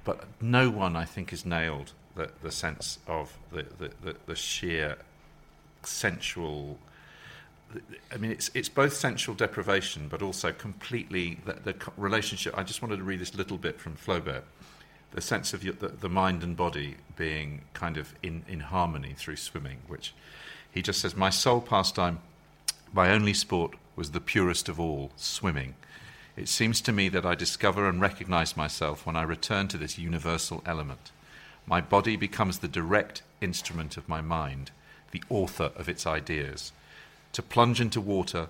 [0.03, 4.36] but no one I think has nailed the, the sense of the, the, the, the
[4.36, 4.97] sheer
[5.84, 6.78] sensual.
[8.11, 12.57] I mean, it's it's both sensual deprivation, but also completely the, the relationship.
[12.57, 14.43] I just wanted to read this little bit from Flaubert
[15.16, 19.13] the sense of your, the, the mind and body being kind of in, in harmony
[19.18, 20.13] through swimming, which
[20.76, 22.19] he just says, My sole pastime,
[22.93, 25.73] my only sport was the purest of all, swimming.
[26.36, 29.97] It seems to me that I discover and recognize myself when I return to this
[29.97, 31.11] universal element.
[31.65, 34.71] My body becomes the direct instrument of my mind,
[35.11, 36.73] the author of its ideas.
[37.32, 38.49] To plunge into water,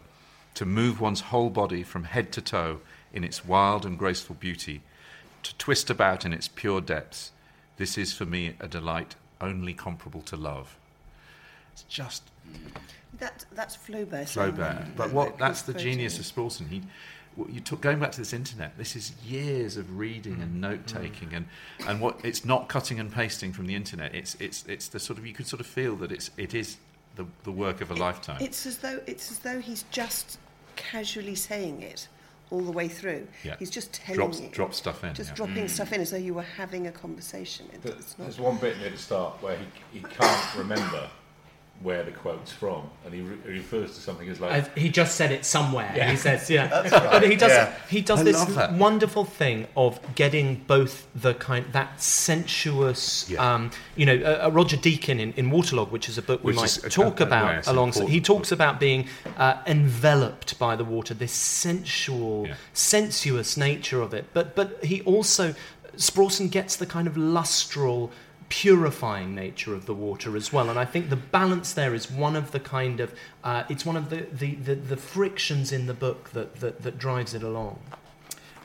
[0.56, 2.80] to move one's whole body from head to toe
[3.14, 4.82] in its wild and graceful beauty,
[5.44, 7.32] to twist about in its pure depths,
[7.78, 10.76] this is for me a delight only comparable to love.
[11.76, 12.24] It's just
[13.20, 14.28] That, that's Flaubert.
[14.30, 14.96] saying Flaubert.
[14.96, 16.68] But what that's the genius of Sprawson.
[16.70, 16.82] He,
[17.50, 18.78] you took going back to this internet.
[18.78, 21.48] This is years of reading and note taking, and
[21.86, 24.16] and what it's not cutting and pasting from the internet.
[24.16, 26.78] It's it's it's the sort of you could sort of feel that it's it is
[27.18, 28.38] the the work of a lifetime.
[28.42, 30.40] It's as though it's as though he's just
[30.78, 32.08] casually saying it
[32.52, 33.28] all the way through.
[33.44, 33.56] Yeah.
[33.60, 34.48] He's just telling Drops- you.
[34.50, 35.36] drops stuff in, Just yeah.
[35.36, 35.70] dropping Mm.
[35.70, 37.66] stuff in as though you were having a conversation.
[37.74, 41.10] It- But it's not- there's one bit near the start where he, he can't remember
[41.82, 44.64] where the quote's from, and he, re- he refers to something as like.
[44.64, 45.92] Uh, he just said it somewhere.
[45.96, 46.10] Yeah.
[46.10, 47.12] He says, "Yeah," That's right.
[47.12, 47.52] but he does.
[47.52, 47.74] Yeah.
[47.90, 53.34] He does I this wonderful thing of getting both the kind that sensuous.
[53.38, 56.54] Um, you know, uh, uh, Roger Deakin in, in Waterlog, which is a book we
[56.54, 58.02] Which might talk a- a- about yeah, alongside.
[58.10, 58.26] He important.
[58.26, 59.08] talks about being
[59.38, 64.26] uh, enveloped by the water, this sensual, sensuous nature of it.
[64.34, 65.56] But but he also
[65.98, 68.12] Sprawson gets the kind of lustral
[68.50, 72.36] purifying nature of the water as well and i think the balance there is one
[72.36, 75.94] of the kind of uh, it's one of the, the, the, the frictions in the
[75.94, 77.80] book that, that, that drives it along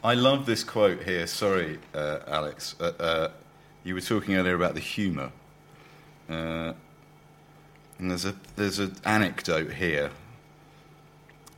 [0.02, 1.26] I love this quote here.
[1.26, 2.74] Sorry, uh, Alex.
[2.80, 3.28] Uh, uh,
[3.84, 5.30] you were talking earlier about the humour.
[6.28, 6.72] Uh,
[7.98, 10.10] and there's a there's an anecdote here.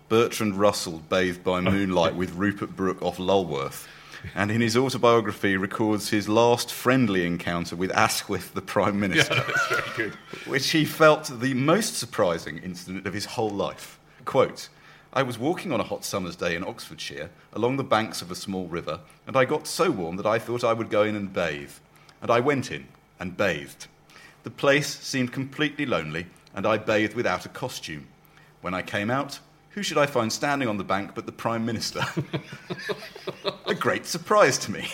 [0.08, 3.86] Bertrand Russell bathed by moonlight with Rupert Brooke off Lulworth,
[4.34, 9.68] and in his autobiography records his last friendly encounter with Asquith, the Prime Minister, that's
[9.68, 10.12] very good.
[10.46, 13.98] which he felt the most surprising incident of his whole life.
[14.24, 14.68] Quote.
[15.14, 18.34] I was walking on a hot summer's day in Oxfordshire along the banks of a
[18.34, 21.30] small river, and I got so warm that I thought I would go in and
[21.30, 21.72] bathe.
[22.22, 22.88] And I went in
[23.20, 23.88] and bathed.
[24.42, 28.08] The place seemed completely lonely, and I bathed without a costume.
[28.62, 29.40] When I came out,
[29.74, 32.02] who should I find standing on the bank but the Prime Minister?
[33.66, 34.88] a great surprise to me.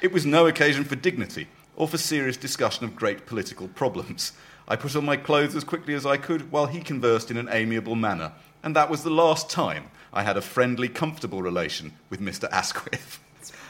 [0.00, 4.32] It was no occasion for dignity or for serious discussion of great political problems.
[4.68, 7.48] I put on my clothes as quickly as I could while he conversed in an
[7.50, 8.32] amiable manner,
[8.62, 12.50] and that was the last time I had a friendly, comfortable relation with Mr.
[12.50, 13.20] Asquith.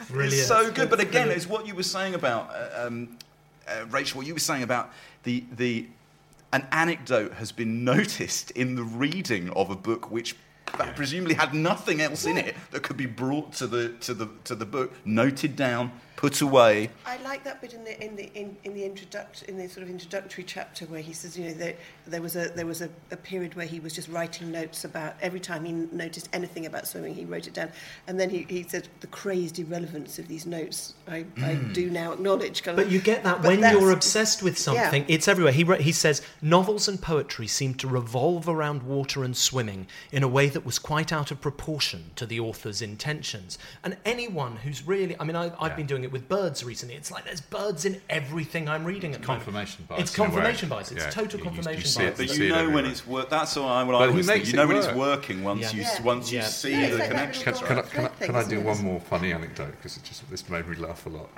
[0.09, 0.35] Brilliant.
[0.35, 1.37] It's so good, but again, brilliant.
[1.37, 3.19] it's what you were saying about uh, um,
[3.69, 4.19] uh, Rachael.
[4.19, 4.91] What you were saying about
[5.25, 5.87] the the
[6.53, 10.37] an anecdote has been noticed in the reading of a book which
[10.95, 14.55] presumably had nothing else in it that could be brought to the to the to
[14.55, 16.91] the book, noted down, put away.
[17.05, 19.83] I like that bit in the in the in, in the introduct in the sort
[19.85, 21.75] of introductory chapter where he says, you know, there,
[22.07, 25.15] there was a there was a, a period where he was just writing notes about
[25.21, 27.71] every time he noticed anything about swimming, he wrote it down,
[28.07, 30.95] and then he, he said the crazed irrelevance of these notes.
[31.09, 31.73] I, I Mm.
[31.73, 32.63] do now acknowledge.
[32.63, 35.15] Kind But of, you get that when you're obsessed with something, Yeah.
[35.15, 35.53] it's everywhere.
[35.53, 40.23] He, wrote- he says, novels and poetry seem to revolve around water and swimming in
[40.23, 43.59] a way that was quite out of proportion to the author's intentions.
[43.85, 46.95] And anyone who's really, I mean, I, I've been doing it with birds recently.
[46.95, 49.45] It's like there's birds in everything I'm reading at the moment.
[49.45, 50.31] Confirmation bias, It's in a way.
[50.31, 50.93] confirmation bias.
[50.93, 52.31] It's Yeah, total you- you- you confirmation see it, bias.
[52.31, 53.29] But you it know when it's work.
[53.29, 54.47] That's what I, what I But he always think.
[54.47, 55.71] You know it when it's working once Yeah.
[55.73, 56.03] you Yeah.
[56.03, 56.45] once you Yeah.
[56.47, 57.43] see Yeah, the like connection.
[57.45, 60.05] Can, little can, I, can, I, can I do one more funny anecdote because it
[60.05, 61.31] just this made me laugh a lot.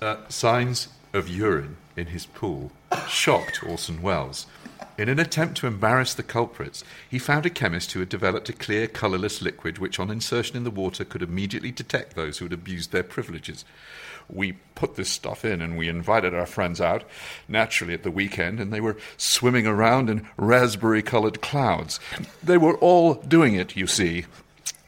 [0.00, 2.70] Uh, signs of urine in his pool
[3.08, 4.46] shocked Orson Welles.
[5.00, 8.52] In an attempt to embarrass the culprits, he found a chemist who had developed a
[8.52, 12.52] clear, colourless liquid which, on insertion in the water, could immediately detect those who had
[12.52, 13.64] abused their privileges.
[14.28, 17.04] We put this stuff in and we invited our friends out,
[17.48, 21.98] naturally at the weekend, and they were swimming around in raspberry coloured clouds.
[22.42, 24.26] They were all doing it, you see.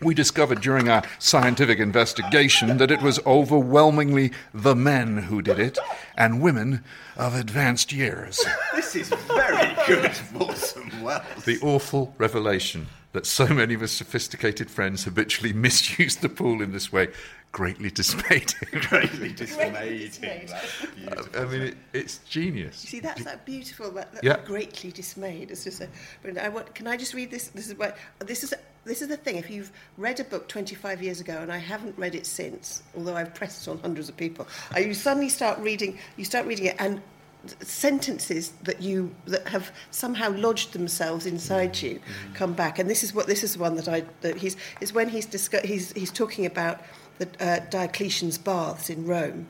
[0.03, 5.79] We discovered during our scientific investigation that it was overwhelmingly the men who did it,
[6.17, 6.83] and women
[7.17, 8.45] of advanced years.
[8.75, 11.45] This is very good, Orson Welles.
[11.45, 16.73] The awful revelation that so many of his sophisticated friends habitually misused the pool in
[16.73, 17.09] this way
[17.53, 18.55] greatly dismayed.
[18.89, 20.11] Greatly dismayed.
[20.11, 20.51] dismayed.
[21.37, 22.83] I mean, it, it's genius.
[22.83, 24.39] You see, that's that beautiful, that, that Yeah.
[24.45, 25.51] greatly dismayed.
[25.51, 25.89] It's just a.
[26.23, 26.75] But I want.
[26.75, 27.49] Can I just read this?
[27.49, 27.97] This is what.
[28.21, 28.55] This is.
[28.85, 29.37] This is the thing.
[29.37, 33.15] If you've read a book 25 years ago, and I haven't read it since, although
[33.15, 35.99] I've pressed it on hundreds of people, uh, you suddenly start reading.
[36.17, 37.01] You start reading it, and
[37.61, 42.01] sentences that you that have somehow lodged themselves inside you
[42.35, 42.79] come back.
[42.79, 45.63] And this is what this is one that I that he's is when he's discuss,
[45.63, 46.81] he's he's talking about
[47.25, 49.47] the uh, Diocletian's baths in Rome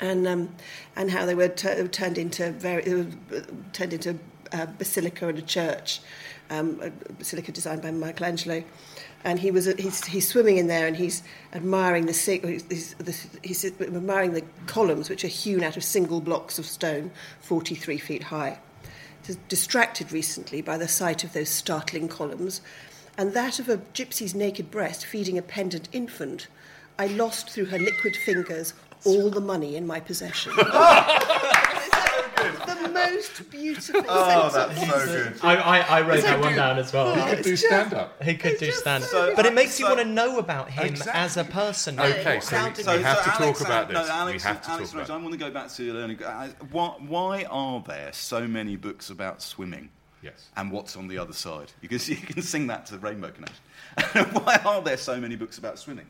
[0.00, 0.54] and um,
[0.96, 3.06] and how they were tu- turned into very they were
[3.72, 4.18] turned into
[4.52, 6.00] a basilica and a church,
[6.50, 8.64] um, a basilica designed by Michelangelo,
[9.24, 11.22] and he was he's, he's swimming in there and he's
[11.52, 12.12] admiring the,
[12.68, 12.94] he's,
[13.42, 17.10] he's, admiring the columns which are hewn out of single blocks of stone,
[17.40, 18.58] forty three feet high.
[19.24, 22.60] He's distracted recently by the sight of those startling columns,
[23.16, 26.48] and that of a gypsy's naked breast feeding a pendant infant.
[27.00, 28.74] I lost through her liquid fingers
[29.06, 30.52] all the money in my possession.
[32.42, 34.80] Oh, the most beautiful Oh, sentence.
[34.80, 35.34] that's so good.
[35.42, 37.08] I, I, I wrote It's that one down as well.
[37.08, 38.22] Oh, He could do stand up.
[38.22, 40.86] He could do just stand so- but it makes you want to know about him
[40.86, 41.12] Exactly.
[41.20, 42.00] as a person.
[42.00, 44.10] Okay, so How we- so we have to talk Alex, about no, this.
[44.10, 46.18] Alex, We have to Alex talk about Rhodes, I want to go back to learning.
[46.70, 49.90] Why, why are there so many books about swimming?
[50.22, 50.48] Yes.
[50.56, 51.72] And what's on the other side?
[51.82, 54.34] You can, you can sing that to the Rainbow Connection.
[54.42, 56.06] why are there so many books about swimming?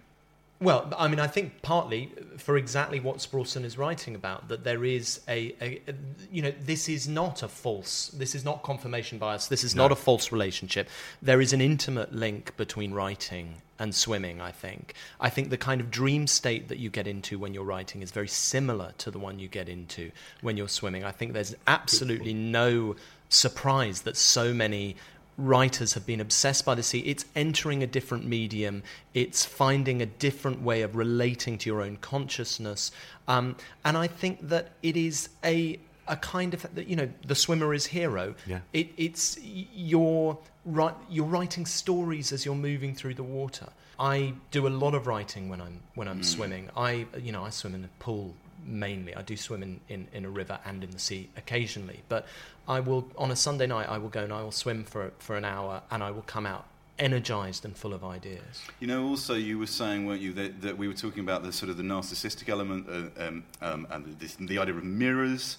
[0.63, 4.85] Well, I mean, I think partly for exactly what Sprawson is writing about, that there
[4.85, 5.95] is a, a, a-
[6.31, 9.91] you know, this is not a false, this is not confirmation bias, this is not
[9.91, 10.89] a false relationship.
[11.23, 14.93] There is an intimate link between writing and swimming, I think.
[15.19, 18.11] I think the kind of dream state that you get into when you're writing is
[18.11, 20.11] very similar to the one you get into
[20.43, 21.05] when you're swimming.
[21.05, 22.97] I think there's absolutely no
[23.31, 24.97] surprise that so many
[25.41, 27.01] writers have been obsessed by the sea.
[27.01, 28.83] It's entering a different medium.
[29.15, 32.91] It's finding a different way of relating to your own consciousness.
[33.27, 35.79] Um, and I think that it is a
[36.09, 38.35] a kind of that you know the swimmer is hero.
[38.47, 38.61] Yeah.
[38.73, 40.95] It, it's you're right.
[41.09, 43.69] You're writing stories as you're moving through the water.
[43.99, 46.69] I do a lot of writing when I'm when I'm swimming.
[46.77, 48.35] I you know I swim in a pool
[48.71, 49.15] mainly.
[49.15, 52.03] I do swim in, in, in a river and in the sea occasionally.
[52.09, 52.27] But
[52.69, 55.37] I will on a Sunday night I will go and I will swim for for
[55.37, 56.67] an hour and I will come out
[57.01, 58.63] energized and full of ideas.
[58.79, 61.53] You know, also you were saying, weren't you, that, that we were talking about the
[61.53, 65.57] sort of the narcissistic element uh, um, um, and this, the idea of mirrors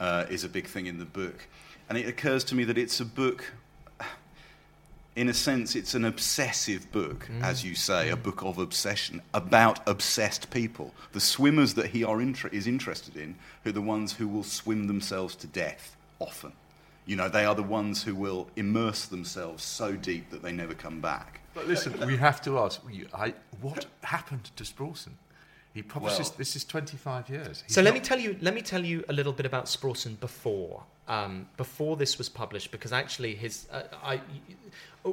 [0.00, 1.46] uh, is a big thing in the book.
[1.88, 3.52] And it occurs to me that it's a book,
[5.18, 7.42] in a sense, it's an obsessive book, mm.
[7.42, 8.22] as you say, a mm.
[8.22, 10.94] book of obsession about obsessed people.
[11.10, 14.44] The swimmers that he are inter- is interested in, who are the ones who will
[14.44, 16.52] swim themselves to death often.
[17.04, 20.74] You know, they are the ones who will immerse themselves so deep that they never
[20.74, 21.40] come back.
[21.52, 22.80] But listen, we have to ask,
[23.12, 25.18] I, what happened to Sprawson?
[25.74, 27.62] He publishes, Well- this is 25 years.
[27.66, 28.36] He's So let not- me tell you.
[28.40, 32.70] Let me tell you a little bit about Sprawson before um, before this was published,
[32.70, 34.20] because actually his uh, I.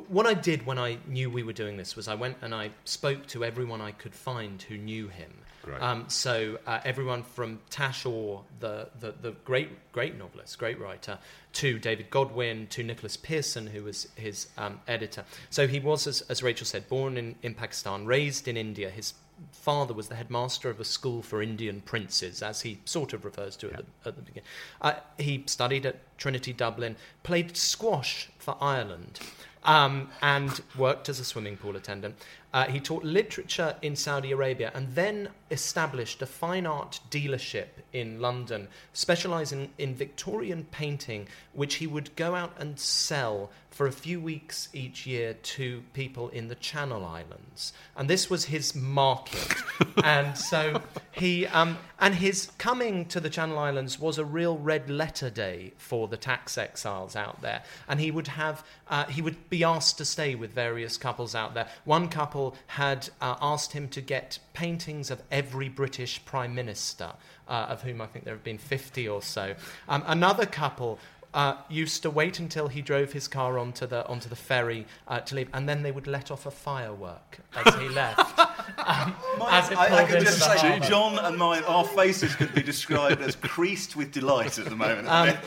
[0.08, 2.72] What I did when I knew we were doing this was I went and I
[2.84, 5.32] spoke to everyone I could find who knew him.
[5.62, 5.82] Great.
[5.82, 11.18] Um, so uh, everyone from Tash Aw, the, the, the great great novelist, great writer,
[11.54, 15.24] to David Godwin, to Nicholas Pearson, who was his um, editor.
[15.50, 18.90] So he was, as, as Rachael said, born in, in Pakistan, raised in India.
[18.90, 19.14] His
[19.52, 23.56] father was the headmaster of a school for Indian princes, as he sort of refers
[23.58, 24.48] to it at, the, at the beginning.
[24.82, 29.20] Uh, he studied at Trinity Dublin, played squash for Ireland.
[29.66, 32.16] Um, and worked as a swimming pool attendant.
[32.54, 38.22] Uh, he taught literature in Saudi Arabia and then established a fine art dealership in
[38.22, 44.22] London, specializing in Victorian painting, which he would go out and sell for a few
[44.22, 47.74] weeks each year to people in the Channel Islands.
[47.98, 49.54] And this was his market.
[50.04, 54.90] and so he, um, and his coming to the Channel Islands was a real red
[54.90, 57.64] letter day for the tax exiles out there.
[57.90, 61.54] And he would have, uh, he would be asked to stay with various couples out
[61.54, 61.68] there.
[61.84, 67.12] One couple had uh, asked him to get paintings of every British Prime Minister,
[67.48, 69.56] uh, of whom I think there have been 50 or so.
[69.88, 71.00] Um, another couple
[71.36, 75.20] uh, used to wait until he drove his car onto the onto the ferry uh,
[75.20, 78.40] to leave, and then they would let off a firework as he left.
[78.80, 79.14] um,
[79.52, 80.86] as it I, I could just say, harbour.
[80.86, 85.08] John and mine, our faces could be described as creased with delight at the moment.
[85.08, 85.38] Um,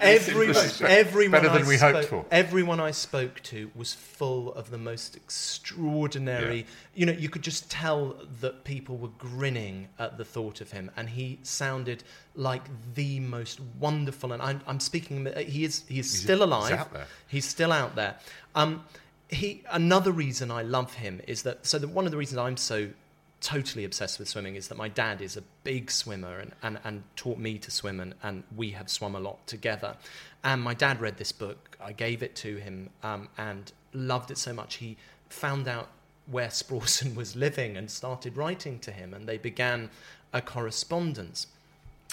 [0.00, 2.26] Everyone, everyone, Better than I we hoped spoke- for.
[2.30, 6.58] everyone I spoke to was full of the most extraordinary.
[6.58, 6.64] Yeah.
[6.94, 10.90] You know, you could just tell that people were grinning at the thought of him,
[10.96, 12.04] and he sounded
[12.34, 12.62] like
[12.94, 14.32] the most wonderful.
[14.32, 15.26] And I'm, I'm speaking.
[15.46, 15.84] He is.
[15.88, 16.88] He is He's- still he's alive.
[16.92, 17.06] there.
[17.28, 18.16] He's still out there.
[18.54, 18.84] Um,
[19.28, 19.62] he.
[19.70, 21.66] Another reason I love him is that.
[21.66, 22.88] So that one of the reasons I'm so
[23.40, 27.02] totally obsessed with swimming is that my dad is a big swimmer and, and, and
[27.16, 29.96] taught me to swim and, and we have swum a lot together
[30.44, 34.36] and my dad read this book i gave it to him um, and loved it
[34.36, 34.94] so much he
[35.30, 35.88] found out
[36.26, 39.88] where Sprawson was living and started writing to him and they began
[40.34, 41.46] a correspondence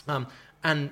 [0.07, 0.27] um,
[0.63, 0.89] and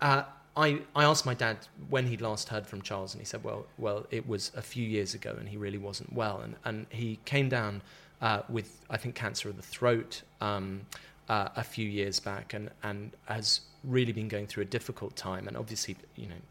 [0.00, 0.24] uh,
[0.56, 3.66] I, I asked my dad when he'd last heard from Charles, and he said, "Well,
[3.78, 7.18] well, it was a few years ago, and he really wasn't well." And, and he
[7.24, 7.82] came down
[8.20, 10.82] uh, with, I think, cancer of the throat um,
[11.28, 15.48] uh, a few years back, and, and has really been going through a difficult time.
[15.48, 16.42] And obviously, you know,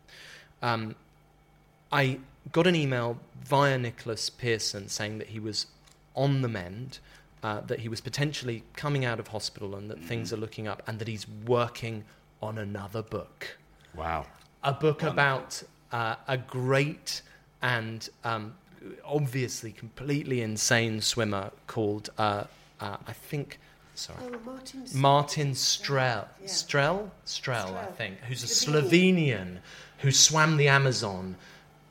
[0.62, 0.96] um,
[1.92, 2.20] I
[2.52, 5.68] got an email via Nicholas Pearson saying that he was
[6.16, 7.00] on the mend,
[7.44, 10.82] uh, that he was potentially coming out of hospital, and that things are looking up,
[10.88, 12.04] and that he's working
[12.42, 13.58] on another book.
[13.96, 14.26] Wow.
[14.64, 17.22] A book about uh, a great
[17.62, 18.56] and um,
[19.06, 22.46] obviously completely insane swimmer called, uh,
[22.80, 23.60] uh, I think,
[23.96, 24.20] sorry.
[24.24, 24.86] Oh, Martin.
[24.94, 26.48] Martin Strel, Yeah.
[26.48, 28.90] Strel, Strel, I think, who's a Slovenian.
[28.90, 29.58] Slovenian
[30.00, 31.36] who swam the Amazon,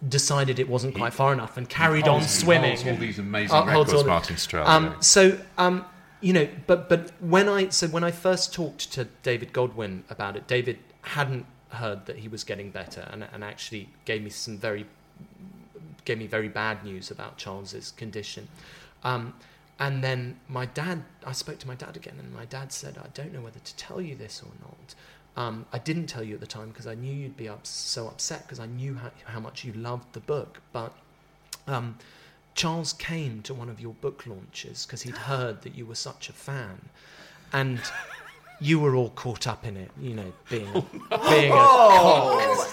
[0.09, 2.77] decided it wasn't quite far enough, and carried on swimming.
[2.77, 5.85] holds all these amazing Uh, records, all Martin Strel, Um, so, um,
[6.21, 10.37] you know, but but when I so when I first talked to David Godwin about
[10.37, 14.59] it, David hadn't heard that he was getting better, and and actually gave me some
[14.59, 14.87] very
[16.05, 18.49] gave me very bad news about Charles's condition.
[19.05, 19.35] Um,
[19.79, 23.09] and then my dad, I spoke to my dad again, and my dad said, I
[23.15, 24.95] don't know whether to tell you this or not.
[25.37, 28.07] Um, I didn't tell you at the time because I knew you'd be up, so
[28.07, 30.61] upset because I knew how, how much you loved the book.
[30.73, 30.93] But
[31.67, 31.97] um,
[32.55, 36.29] Charles came to one of your book launches because he'd heard that you were such
[36.29, 36.89] a fan.
[37.55, 37.81] And
[38.61, 40.83] you were all caught up in it, you know, being a,
[41.31, 42.69] being a cock.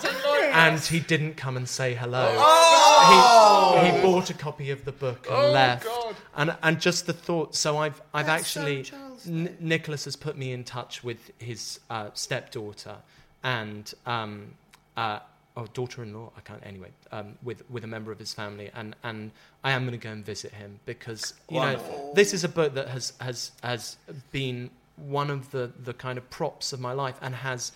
[0.53, 2.29] And he didn't come and say hello.
[2.29, 5.87] He, he bought a copy of the book and left.
[6.35, 7.55] And and just the thought.
[7.55, 11.31] So I've I've That's so actually Charles, N- Nicholas has put me in touch with
[11.39, 12.95] his uh, stepdaughter
[13.43, 14.53] and um,
[14.97, 15.19] uh,
[15.55, 16.31] or daughter-in-law.
[16.37, 16.89] I can't anyway.
[17.11, 19.31] Um, with with a member of his family, and and
[19.63, 21.97] I am going to go and visit him because you Wonderful.
[21.97, 23.97] know this is a book that has has has
[24.31, 27.71] been one of the the kind of props of my life and has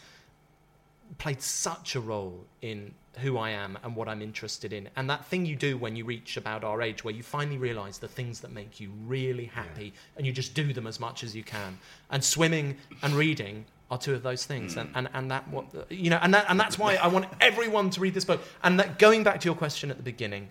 [1.17, 4.89] played such a role in who I am and what I'm interested in.
[4.95, 7.99] And that thing you do when you reach about our age, where you finally realize
[7.99, 11.35] the things that make you really happy and you just do them as much as
[11.35, 11.77] you can.
[12.09, 14.75] And swimming and reading are two of those things.
[14.75, 14.81] Mm.
[14.81, 17.91] And, and, and that, what, you know, and, that, and that's why I want everyone
[17.91, 18.41] to read this book.
[18.63, 20.49] And that, going back to your question at the beginning,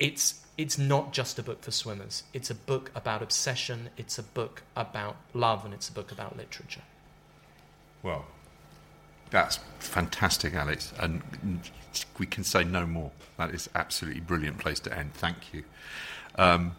[0.00, 2.24] it's it's not just a book for swimmers.
[2.34, 3.88] It's a book about obsession.
[3.96, 6.82] It's a book about love, and it's a book about literature.
[8.02, 8.26] Well,
[9.30, 10.92] that's fantastic, Alex.
[10.98, 11.22] And
[12.18, 13.10] we can say no more.
[13.38, 15.14] That is absolutely brilliant place to end.
[15.14, 15.64] Thank you.
[16.36, 16.76] Um,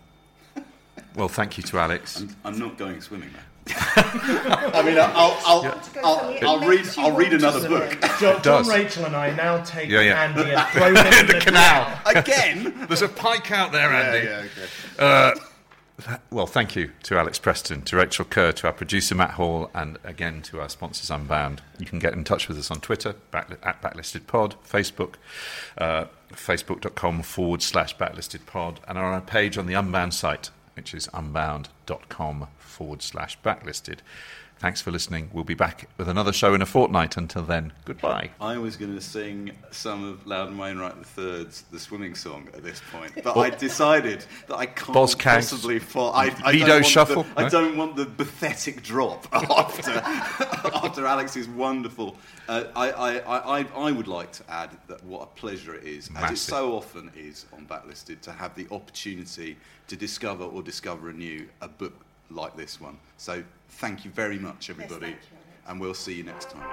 [1.16, 2.22] well, thank you to Alex.
[2.22, 3.40] I'm, I'm not going swimming now.
[3.96, 6.86] I mean, I'll, I'll, I'll, I'll, I'll read.
[6.98, 8.68] I'll read another book John, does.
[8.68, 10.24] Rachael, and I now take Yeah, yeah.
[10.24, 12.00] Andy and throw him in the, canal.
[12.08, 12.86] again.
[12.88, 14.28] There's a pike out there, Andy.
[14.28, 14.68] Yeah, yeah, okay.
[15.00, 15.46] Uh, th-
[16.32, 19.98] well, thank you to Alex Preston, to Rachael Kerr, to our producer Matt Hall, and
[20.04, 21.62] again to our sponsors Unbound.
[21.80, 25.16] You can get in touch with us on Twitter at Backlistedpod, Pod, Facebook,
[25.78, 30.94] uh, facebook.com forward slash backlistedpod, Pod, and on our page on the Unbound site, which
[30.94, 34.00] is unbound.com forward slash backlisted.
[34.62, 35.32] Thanks for listening.
[35.34, 37.18] We'll be back with another show in a fortnight.
[37.18, 38.30] Until then, goodbye.
[38.40, 42.80] I was going to sing some of Loudon Wainwright III's The Swimming Song at this
[42.92, 46.14] point, but Well- I decided that I can't Boz possibly fall.
[46.14, 49.94] I, I, Lido don't want Shuffle, The, I don't want the pathetic drop after
[50.76, 52.16] after Alex's wonderful.
[52.48, 55.86] Uh, I, I, I, I- I would like to add that what a pleasure it
[55.86, 59.58] is, as it so often is on Backlisted, to have the opportunity
[59.88, 61.94] to discover or discover anew a book
[62.32, 62.98] like this one.
[63.18, 65.16] So thank you very much, everybody,
[65.68, 66.68] and we'll see you next time.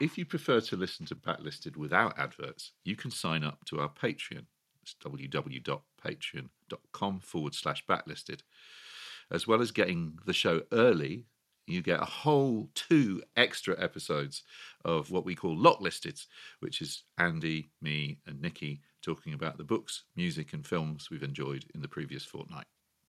[0.00, 3.88] If you prefer to listen to Backlisted without adverts, you can sign up to our
[3.88, 4.44] Patreon.
[4.82, 8.40] It's www.patreon.com forward slash backlisted.
[9.30, 11.24] As well as getting the show early,
[11.66, 14.42] you get a whole two extra episodes
[14.84, 16.20] of what we call Lock Listed,
[16.60, 21.64] which is Andy, me, and Nikki talking about the books, music, and films we've enjoyed
[21.74, 22.66] in the previous fortnight.